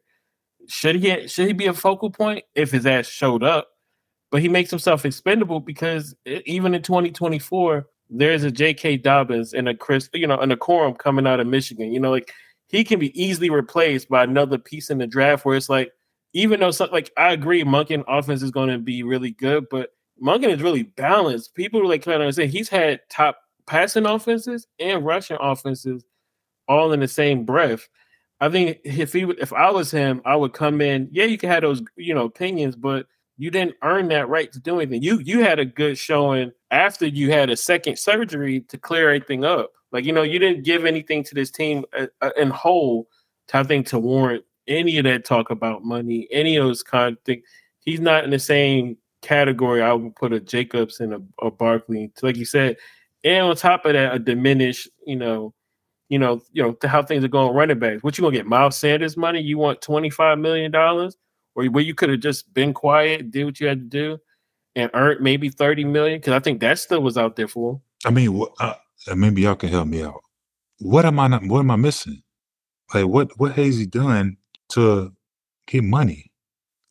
[0.68, 3.70] Should he should he be a focal point if his ass showed up?
[4.32, 8.98] But he makes himself expendable because even in 2024, there's a J.K.
[8.98, 11.92] Dobbins and a Chris, you know, and a Corum coming out of Michigan.
[11.92, 12.34] You know, like
[12.68, 15.92] he can be easily replaced by another piece in the draft where it's like,
[16.34, 20.50] even though like I agree, Monken offense is going to be really good, but Monken
[20.50, 21.56] is really balanced.
[21.56, 26.04] People like kind of understand he's had top passing offenses and rushing offenses
[26.68, 27.88] all in the same breath.
[28.40, 31.08] I think if he would, if I was him, I would come in.
[31.12, 33.06] Yeah, you can have those, you know, opinions, but
[33.38, 35.02] you didn't earn that right to do anything.
[35.04, 39.46] You you had a good showing after you had a second surgery to clear everything
[39.46, 39.72] up.
[39.92, 43.08] Like you know, you didn't give anything to this team uh, uh, in whole.
[43.54, 47.24] I think to warrant any of that talk about money, any of those kind of
[47.24, 47.44] things.
[47.80, 49.82] He's not in the same category.
[49.82, 52.12] I would put a Jacobs and a, a Barkley.
[52.22, 52.78] Like you said,
[53.24, 55.54] and on top of that, a diminished, you know,
[56.10, 58.04] you know, you know, to how things are going running backs.
[58.04, 58.46] What you gonna get?
[58.46, 59.42] Miles Sanders money?
[59.42, 61.18] You want twenty five million dollars,
[61.56, 64.18] or where you could have just been quiet, did what you had to do,
[64.76, 66.20] and earned maybe thirty million?
[66.20, 67.82] Because I think that still was out there for.
[68.06, 68.74] I mean, uh,
[69.16, 70.22] maybe y'all can help me out.
[70.80, 71.46] What am I not?
[71.46, 72.22] What am I missing?
[72.94, 74.38] Like, what what has he done
[74.74, 75.14] to
[75.68, 76.32] get money?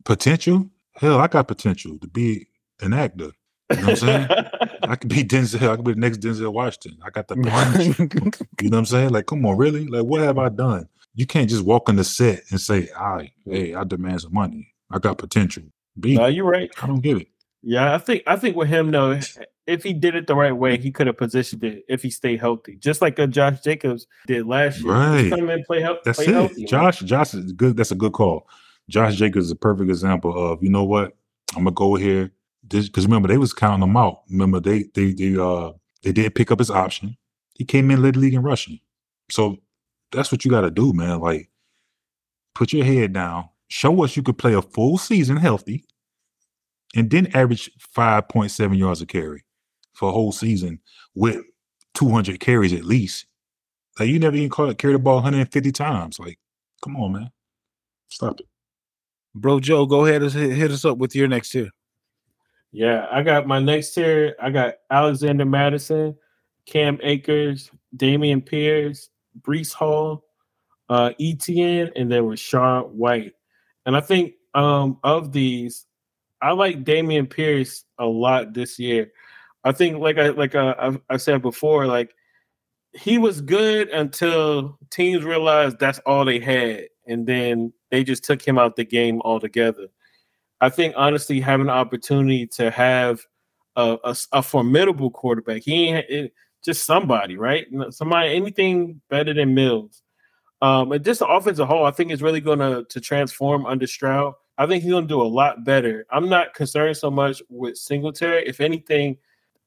[0.04, 0.68] Potential?
[0.96, 2.46] Hell, I got potential to be
[2.80, 3.30] an actor.
[3.70, 4.28] You know what I'm saying?
[4.82, 5.70] I could be Denzel.
[5.70, 6.98] I could be the next Denzel Washington.
[7.04, 8.06] I got the potential.
[8.60, 9.10] you know what I'm saying?
[9.10, 9.86] Like, come on, really?
[9.86, 10.88] Like, what have I done?
[11.14, 14.72] You can't just walk on the set and say, "I, hey, I demand some money.
[14.90, 15.64] I got potential."
[16.00, 16.70] Be, no, you're right.
[16.82, 17.28] I don't get it.
[17.62, 19.20] Yeah, I think I think with him though,
[19.66, 22.40] if he did it the right way, he could have positioned it if he stayed
[22.40, 24.92] healthy, just like a Josh Jacobs did last year.
[24.92, 25.30] Right.
[25.30, 26.34] come in, play, help, That's play it.
[26.34, 26.64] healthy.
[26.64, 27.08] Josh, man.
[27.08, 27.76] Josh is good.
[27.76, 28.48] That's a good call.
[28.88, 31.16] Josh Jacobs is a perfect example of you know what
[31.56, 32.32] I'm gonna go here
[32.68, 34.22] because remember they was counting him out.
[34.30, 37.16] Remember they they they uh they did pick up his option.
[37.54, 38.80] He came in led the league in rushing.
[39.30, 39.58] So
[40.10, 41.20] that's what you got to do, man.
[41.20, 41.48] Like
[42.54, 45.84] put your head down, show us you could play a full season healthy,
[46.96, 49.44] and then average five point seven yards a carry
[49.92, 50.80] for a whole season
[51.14, 51.42] with
[51.94, 53.26] 200 carries at least.
[53.98, 56.18] Like you never even caught it, carry the ball 150 times.
[56.18, 56.38] Like,
[56.82, 57.30] come on, man,
[58.08, 58.46] stop it.
[59.34, 61.70] Bro, Joe, go ahead and hit us up with your next tier.
[62.70, 64.34] Yeah, I got my next tier.
[64.40, 66.16] I got Alexander Mattison,
[66.66, 70.24] Cam Akers, Dameon Pierce, Breece Hall,
[70.88, 73.34] uh, Etienne, and then Rachaad White.
[73.84, 75.86] And I think um, of these,
[76.40, 79.12] I like Dameon Pierce a lot this year.
[79.64, 82.14] I think, like I like uh, I, I said before, like
[82.94, 88.42] he was good until teams realized that's all they had, and then they just took
[88.42, 89.88] him out the game altogether.
[90.60, 93.20] I think honestly, having an opportunity to have
[93.76, 96.32] a, a, a formidable quarterback, he ain't it,
[96.64, 97.66] just somebody, right?
[97.90, 100.02] Somebody, anything better than Mills.
[100.60, 103.00] Um, and just the offense as a whole, I think is really going to to
[103.00, 104.34] transform under Stroud.
[104.58, 106.06] I think he's going to do a lot better.
[106.10, 108.46] I'm not concerned so much with Singletary.
[108.46, 109.16] If anything,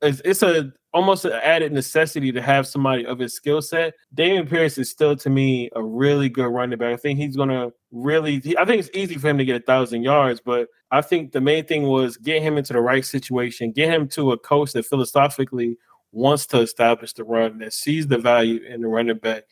[0.06, 3.94] it's, it's a almost an added necessity to have somebody of his skill set.
[4.16, 6.94] Dameon Pierce is still to me a really good running back.
[6.94, 8.42] I think he's gonna really.
[8.58, 11.42] I think it's easy for him to get a thousand yards, but I think the
[11.42, 14.86] main thing was get him into the right situation, get him to a coach that
[14.86, 15.78] philosophically
[16.14, 19.44] wants to establish the run, that sees the value in the running back.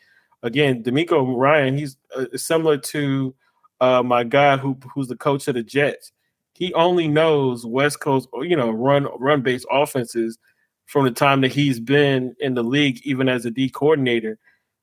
[0.44, 3.36] Again, DeMeco Ryan, he's uh, similar to
[3.82, 6.13] uh, my guy who who's the coach of the Jets.
[6.54, 10.38] He only knows West Coast, you know, run run based offenses
[10.86, 14.38] from the time that he's been in the league, even as a D coordinator.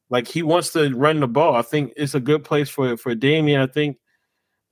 [0.09, 1.55] Like he wants to run the ball.
[1.55, 3.61] I think it's a good place for for Dameon.
[3.61, 3.99] I think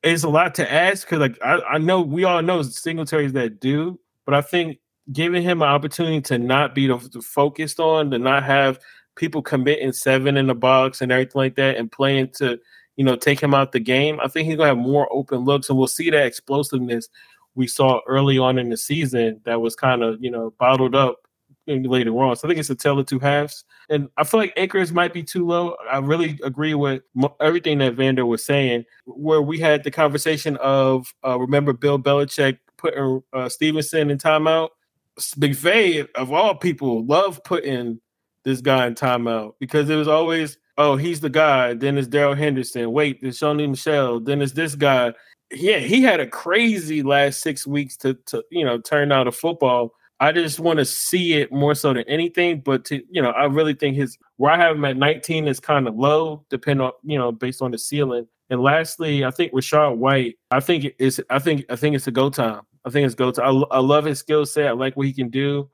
[0.03, 3.61] it's a lot to ask because like I, I know we all know Singletary's that
[3.61, 4.79] do, but I think
[5.13, 8.79] giving him an opportunity to not be the, the focused on, to not have
[9.17, 12.59] people committing seven in the box and everything like that, and playing to
[12.99, 14.21] you know take him out the game.
[14.21, 17.09] I think he's gonna have more open looks, and we'll see that explosiveness
[17.55, 21.21] we saw early on in the season that was kind of you know bottled up
[21.67, 22.37] later on.
[22.37, 23.65] So I think it's a tell of two halves.
[23.91, 25.77] And I feel like Akers might be too low.
[25.91, 27.03] I really agree with
[27.41, 32.59] everything that Vander was saying, where we had the conversation of uh, remember Bill Belichick
[32.77, 34.71] putting uh, Stevenson in timeout.
[35.19, 38.01] McVay, of all people, loved putting
[38.45, 41.75] this guy in timeout because it was always, oh, he's the guy.
[41.75, 42.91] Then it's Darrell Henderson.
[42.93, 44.21] Wait, it's Sony Michel.
[44.21, 45.13] Then it's this guy.
[45.53, 49.33] Yeah, he had a crazy last six weeks to, to you know turn out a
[49.33, 52.61] football I just want to see it more so than anything.
[52.61, 55.61] But to you know, I really think his where I have him at 19 is
[55.61, 58.27] kind of low, depending on you know, based on the ceiling.
[58.51, 62.11] And lastly, I think Rachaad White, I think it's I think I think it's a
[62.11, 62.63] go time.
[62.85, 63.65] I think it's go time.
[63.71, 64.69] I, I love his skill set.
[64.69, 65.69] I like what he can do.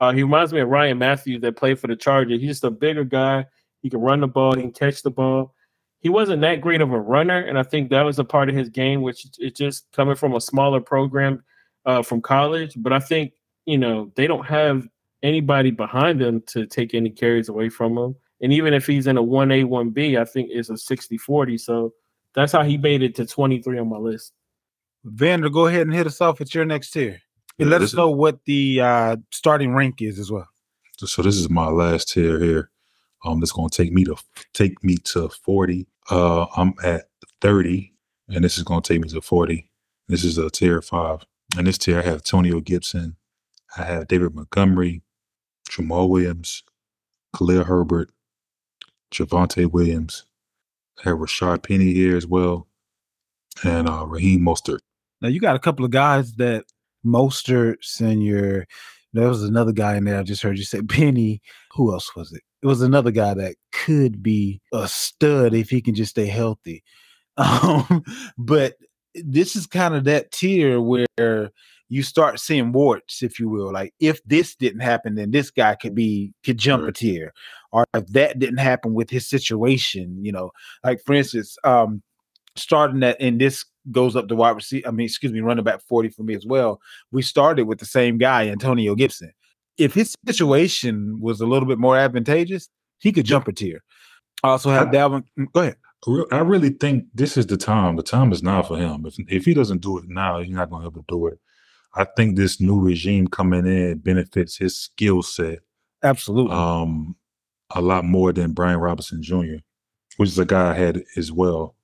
[0.00, 2.40] Uh, he reminds me of Ryan Mathews that played for the Chargers.
[2.40, 3.46] He's just a bigger guy.
[3.82, 4.54] He can run the ball.
[4.54, 5.54] He can catch the ball.
[6.00, 8.54] He wasn't that great of a runner, and I think that was a part of
[8.54, 11.42] his game, which is just coming from a smaller program
[11.86, 12.74] uh, from college.
[12.76, 13.32] But I think
[13.68, 14.88] you know, they don't have
[15.22, 18.16] anybody behind him to take any carries away from him.
[18.40, 21.58] And even if he's in a 1A, 1B, I think it's a 60 40.
[21.58, 21.92] So
[22.34, 24.32] that's how he made it to 23 on my list.
[25.04, 27.20] Vander, go ahead and hit us off at your next tier.
[27.58, 30.48] And let us know what the uh, starting rank is as well.
[30.96, 32.70] So this is my last tier here.
[33.24, 34.16] Um, that's gonna take me to
[34.54, 35.86] take me to 40.
[36.10, 37.08] Uh, I'm at
[37.40, 37.92] 30,
[38.28, 39.70] and this is gonna take me to 40.
[40.08, 41.24] This is a tier five.
[41.56, 43.16] And this tier I have Antonio Gibson,
[43.76, 45.02] I have David Montgomery,
[45.70, 46.62] Jamaal Williams,
[47.36, 48.10] Khalil Herbert,
[49.12, 50.24] Javonte Williams.
[50.98, 52.66] I have Rashaad Penny here as well,
[53.64, 54.80] and uh, Raheem Mostert.
[55.20, 56.64] Now you got a couple of guys that
[57.04, 58.66] Mostert, Senior.
[59.12, 60.18] There was another guy in there.
[60.18, 61.40] I just heard you say Penny.
[61.72, 62.42] Who else was it?
[62.62, 66.82] It was another guy that could be a stud if he can just stay healthy.
[67.40, 68.02] Um,
[68.36, 68.74] but
[69.14, 71.52] this is kind of that tier where
[71.88, 73.72] you start seeing warts, if you will.
[73.72, 76.90] Like if this didn't happen, then this guy could be could jump right.
[76.90, 77.32] a tier.
[77.72, 80.50] Or if that didn't happen with his situation, you know,
[80.84, 82.02] like for instance, um,
[82.56, 84.86] starting that and this goes up to wide receiver.
[84.86, 86.80] I mean, excuse me, running back 40 for me as well.
[87.10, 89.32] We started with the same guy, Antonio Gibson.
[89.78, 92.68] If his situation was a little bit more advantageous,
[92.98, 93.82] he could jump a tier.
[94.42, 95.24] Also have Dalvin.
[95.38, 95.76] Mm, go ahead.
[96.30, 97.96] I really think this is the time.
[97.96, 99.04] The time is now for him.
[99.06, 101.26] If if he doesn't do it now, he's not going to be able to do
[101.26, 101.40] it.
[101.94, 105.60] I think this new regime coming in benefits his skill set.
[106.02, 106.54] Absolutely.
[106.54, 107.16] Um,
[107.74, 109.56] a lot more than Brian Robinson Jr.,
[110.16, 111.74] which is a guy I had as well.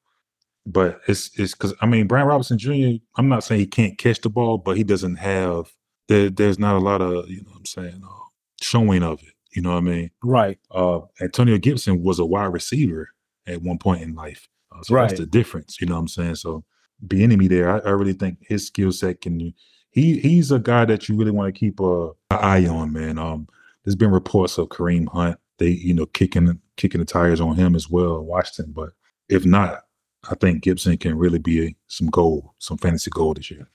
[0.67, 3.03] But it's it's because I mean Brian Robinson Jr.
[3.17, 5.67] I'm not saying he can't catch the ball, but he doesn't have
[6.09, 6.31] there.
[6.31, 8.25] There's not a lot of you know what I'm saying uh,
[8.61, 9.35] showing of it.
[9.53, 10.11] You know what I mean?
[10.23, 10.59] Right.
[10.71, 13.11] Uh, Antonio Gibson was a wide receiver
[13.47, 14.49] at one point in life.
[14.73, 15.09] Uh, so right.
[15.09, 15.81] that's the difference.
[15.81, 16.35] You know what I'm saying?
[16.37, 16.65] So
[17.07, 19.55] Bieniemy there, I, I really think his skill set can.
[19.91, 23.19] He he's a guy that you really want to keep a, an eye on, man.
[23.19, 23.47] Um,
[23.85, 25.39] there's been reports of Kareem Hunt.
[25.59, 28.73] They you know kicking kicking the tires on him as well in Washington.
[28.73, 28.91] But
[29.29, 29.85] if not,
[30.29, 33.69] I think Gibson can really be a, some gold, some fantasy gold this year.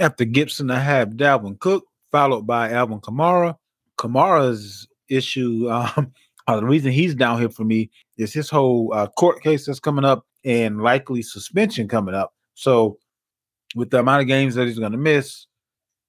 [0.00, 3.56] After Gibson, I have Dalvin Cook, followed by Alvin Kamara.
[3.98, 6.12] Kamara's issue, um,
[6.46, 9.78] uh, the reason he's down here for me is his whole uh, court case that's
[9.78, 12.32] coming up and likely suspension coming up.
[12.54, 12.98] So,
[13.76, 15.46] with the amount of games that he's going to miss,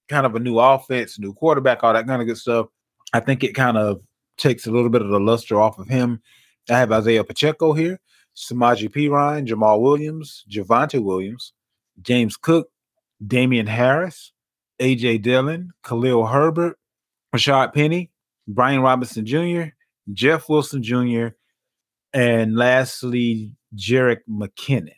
[0.07, 2.67] kind of a new offense, new quarterback, all that kind of good stuff,
[3.11, 4.01] I think it kind of
[4.37, 6.21] takes a little bit of the luster off of him.
[6.69, 7.99] I have Isaiah Pacheco here.
[8.37, 11.51] Samaje Perine, Jamaal Williams, Javonte Williams,
[12.01, 12.69] James Cook,
[13.25, 14.31] Damien Harris,
[14.79, 16.77] AJ Dillon, Khalil Herbert,
[17.35, 18.11] Rashaad Penny,
[18.47, 19.73] Brian Robinson Jr.,
[20.13, 21.27] Jeff Wilson Jr.,
[22.13, 24.91] and lastly, Jerick McKinnon.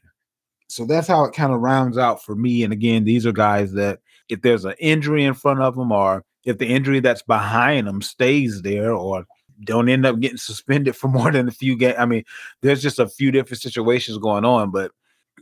[0.67, 2.63] So that's how it kind of rounds out for me.
[2.63, 3.99] And again, these are guys that
[4.29, 8.01] if there's an injury in front of them, or if the injury that's behind them
[8.01, 9.25] stays there, or
[9.63, 11.95] don't end up getting suspended for more than a few games.
[11.99, 12.23] I mean,
[12.61, 14.91] there's just a few different situations going on, but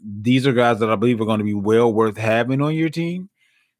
[0.04, 2.90] these are guys that I believe are going to be well worth having on your
[2.90, 3.30] team,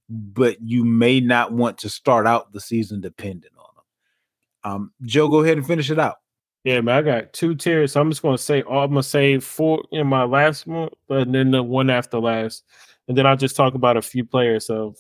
[0.10, 4.74] but you may not want to start out the season dependent on them.
[4.74, 6.18] Um, Joe, go ahead and finish it out.
[6.64, 7.94] Yeah, man, I got two tiers.
[7.94, 10.68] So I'm just going to say, oh, I'm going to say four in my last
[10.68, 12.64] one, but then the one after last.
[13.08, 14.70] And then I'll just talk about a few players.
[14.70, 14.96] of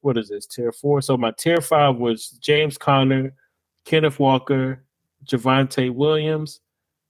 [0.00, 1.00] what is this, tier four?
[1.00, 3.34] So, my tier five was James Conner,
[3.84, 4.84] Kenneth Walker,
[5.24, 6.60] Javonte Williams,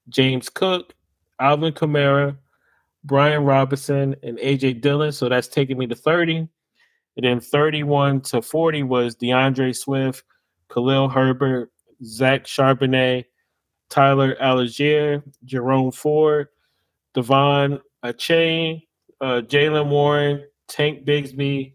[0.09, 0.95] James Cook,
[1.41, 2.37] Alvin Kamara,
[3.05, 5.13] Brian Robinson, and AJ Dillon.
[5.13, 6.49] So that's taking me to 30.
[7.17, 10.25] And then 31 to 40 was D'Andre Swift,
[10.73, 11.71] Khalil Herbert,
[12.05, 13.27] Zach Charbonnet,
[13.91, 16.49] Tyler Allgeier, Jerome Ford,
[17.15, 18.87] De'Von Achane,
[19.21, 21.75] uh, Jaylen Warren, Tank Bigsby,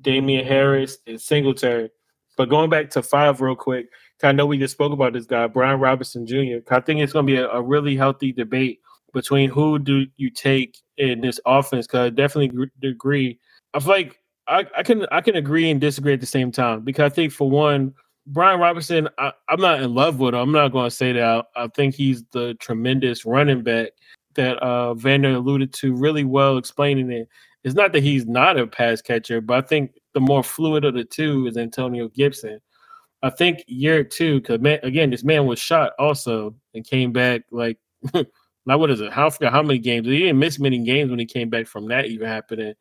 [0.00, 1.90] Damien Harris, and Singletary.
[2.36, 3.88] But going back to five real quick,
[4.22, 6.58] I know we just spoke about this guy, Brian Robinson Jr.
[6.70, 8.80] I think it's going to be a, a, really healthy debate
[9.12, 11.86] between who do you take in this offense.
[11.86, 13.38] Because I definitely agree.
[13.74, 14.18] I feel like
[14.48, 17.32] I, I, can I can agree and disagree at the same time because I think
[17.32, 17.94] for one,
[18.26, 20.40] Brian Robinson, I, am not in love with him.
[20.40, 21.46] I'm not going to say that.
[21.56, 23.90] I, I, think he's the tremendous running back
[24.34, 27.28] that uh, Vander alluded to really well, explaining it.
[27.64, 30.94] It's not that he's not a pass catcher, but I think the more fluid of
[30.94, 32.60] the two is Antonio Gibson.
[33.22, 37.78] I think year two, because again, this man was shot also and came back like
[38.66, 39.12] now what is it?
[39.12, 40.06] How how many games?
[40.06, 42.74] He didn't miss many games when he came back from that even happening.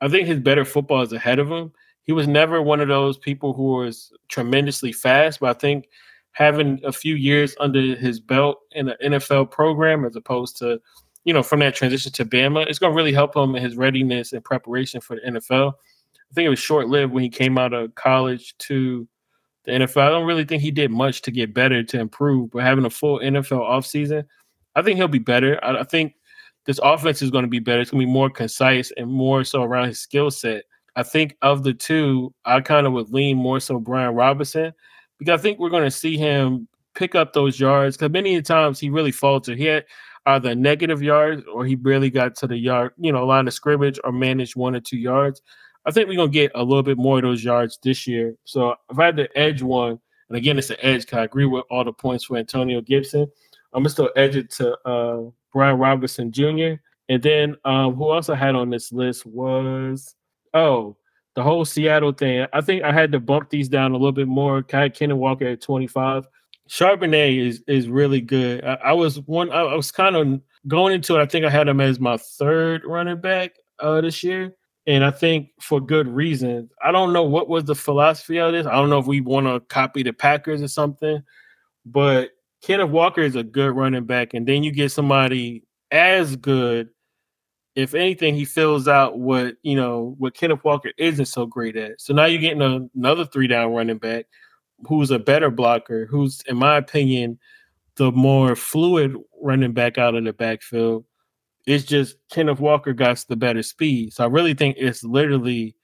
[0.00, 1.72] I think his better football is ahead of him.
[2.02, 5.88] He was never one of those people who was tremendously fast, but I think
[6.32, 10.80] having a few years under his belt in an NFL program as opposed to,
[11.24, 13.76] you know, from that transition to Bama, it's going to really help him in his
[13.76, 15.72] readiness and preparation for the NFL.
[15.72, 19.08] I think it was short lived when he came out of college to
[19.64, 20.02] the NFL.
[20.02, 22.90] I don't really think he did much to get better to improve, but having a
[22.90, 24.26] full NFL offseason,
[24.76, 25.62] I think he'll be better.
[25.64, 26.14] I, I think
[26.66, 27.80] this offense is going to be better.
[27.80, 30.64] It's going to be more concise and more so around his skill set.
[30.94, 34.72] I think of the two, I kind of would lean more so Brian Robinson
[35.18, 38.78] because I think we're going to see him pick up those yards because many times
[38.78, 39.58] he really faltered.
[39.58, 39.84] He had
[40.26, 43.98] either negative yards or he barely got to the yard, you know, line of scrimmage
[44.04, 45.42] or managed one or two yards.
[45.84, 48.34] I think we're gonna get a little bit more of those yards this year.
[48.44, 51.64] So if I had to edge one, and again it's an edge, I agree with
[51.70, 53.30] all the points for Antonio Gibson.
[53.72, 55.22] I'm gonna still edge it to uh,
[55.52, 56.74] Brian Robinson Jr.
[57.08, 60.14] And then um, who else I had on this list was
[60.54, 60.96] oh
[61.36, 62.46] the whole Seattle thing.
[62.52, 64.62] I think I had to bump these down a little bit more.
[64.62, 66.26] Kai Kenneth Walker at 25.
[66.68, 68.64] Charbonnet is is really good.
[68.64, 69.52] I, I was one.
[69.52, 71.22] I, I was kind of going into it.
[71.22, 74.56] I think I had him as my third running back uh, this year,
[74.86, 76.70] and I think for good reason.
[76.82, 78.66] I don't know what was the philosophy of this.
[78.66, 81.22] I don't know if we want to copy the Packers or something,
[81.84, 82.30] but
[82.66, 85.62] Kenneth Walker is a good running back, and then you get somebody
[85.92, 86.88] as good.
[87.76, 92.00] If anything, he fills out what you know what Kenneth Walker isn't so great at.
[92.00, 94.26] So now you're getting a, another three down running back
[94.88, 97.38] who's a better blocker, who's, in my opinion,
[97.98, 101.04] the more fluid running back out of the backfield.
[101.68, 104.12] It's just Kenneth Walker got the better speed.
[104.12, 105.76] So I really think it's literally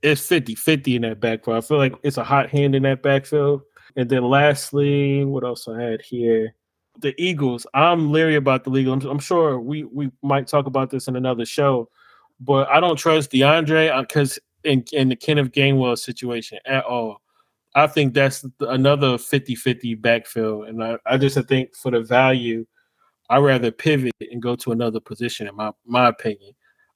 [0.00, 1.56] it's 50-50 in that backfield.
[1.56, 3.62] I feel like it's a hot hand in that backfield.
[3.96, 6.54] And then lastly, what else I had here?
[7.00, 7.66] The Eagles.
[7.74, 8.88] I'm leery about the league.
[8.88, 11.88] I'm, I'm sure we we might talk about this in another show,
[12.40, 17.22] but I don't trust D'Andre because uh, in, in the Kenneth Gainwell situation at all.
[17.74, 20.68] I think that's another 50 50 backfill.
[20.68, 22.66] And I, I just I think for the value,
[23.28, 26.52] i rather pivot and go to another position, in my, my opinion.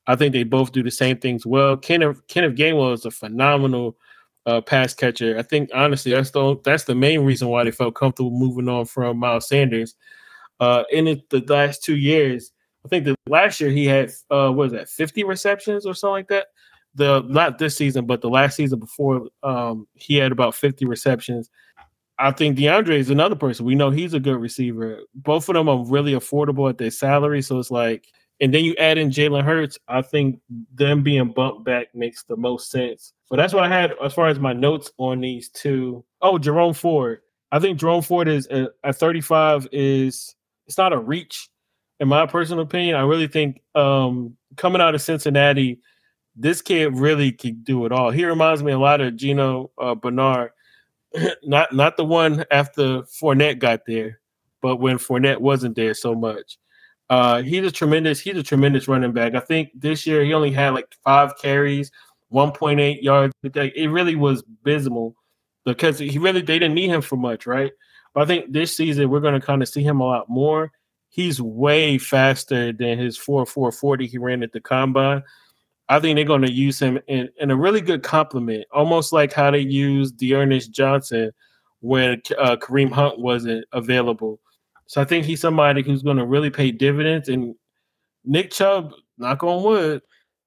[0.06, 1.76] I think they both do the same things well.
[1.76, 3.96] Kenneth, Kenneth Gainwell is a phenomenal
[4.46, 5.38] uh, pass catcher.
[5.38, 8.84] I think honestly that's the that's the main reason why they felt comfortable moving on
[8.84, 9.94] from Miles Sanders.
[10.60, 12.52] Uh, in the last two years,
[12.84, 16.12] I think the last year he had uh, what was that 50 receptions or something
[16.12, 16.46] like that
[16.94, 21.50] the not this season, but the last season before, um, he had about 50 receptions.
[22.18, 23.66] I think D'Andre is another person.
[23.66, 25.00] We know he's a good receiver.
[25.14, 27.42] Both of them are really affordable at their salary.
[27.42, 28.06] So it's like,
[28.40, 29.78] and then you add in Jalen Hurts.
[29.89, 30.40] I think
[30.74, 33.12] them being bumped back makes the most sense.
[33.27, 36.05] So that's what I had as far as my notes on these two.
[36.20, 37.20] Oh, Jerome Ford.
[37.52, 40.35] I think Jerome Ford is uh, at 35 is
[40.66, 41.48] it's not a reach
[42.01, 42.97] in my personal opinion.
[42.97, 45.81] I really think um, coming out of Cincinnati,
[46.35, 48.11] this kid really can do it all.
[48.11, 50.51] He reminds me a lot of Gino uh, Bernard,
[51.44, 54.20] not not the one after Fournette got there,
[54.61, 56.59] but when Fournette wasn't there so much.
[57.14, 59.36] Uh, he's a tremendous he's a tremendous running back.
[59.36, 61.92] I think this year he only had like five carries,
[62.32, 63.32] 1.8 yards.
[63.44, 65.14] It really was abysmal
[65.64, 67.70] because he really they didn't need him for much, right?
[68.14, 70.72] But I think this season we're going to kind of see him a lot more.
[71.08, 75.22] He's way faster than his 4 4 40 he ran at the combine.
[75.88, 79.32] I think they're going to use him in, in a really good compliment, almost like
[79.32, 81.30] how they used D'Ernest Johnson
[81.78, 84.40] when uh, Kareem Hunt wasn't available.
[84.86, 87.28] So I think he's somebody who's going to really pay dividends.
[87.28, 87.55] And
[88.24, 90.02] Nick Chubb, knock on wood,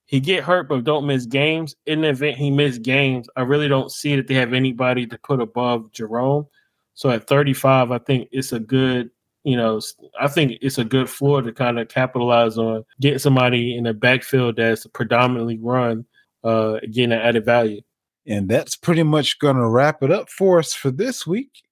[0.05, 1.75] he get hurt but don't miss games.
[1.85, 5.17] In the event he missed games, I really don't see that they have anybody to
[5.19, 6.47] put above Jerome.
[6.93, 9.09] So at 35, I think it's a good
[9.47, 9.79] you know,
[10.19, 13.93] I think it's a good floor to kind of capitalize on, get somebody in the
[13.93, 16.03] backfield that's predominantly run,
[16.43, 17.79] uh, getting an added value.
[18.25, 21.63] And that's pretty much going to wrap it up for us for this week.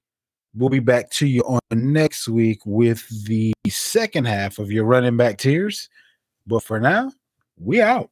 [0.57, 5.18] We'll be back to you on next week with the second half of your running
[5.18, 5.90] back tiers.
[6.48, 7.11] But for now,
[7.60, 8.10] we out.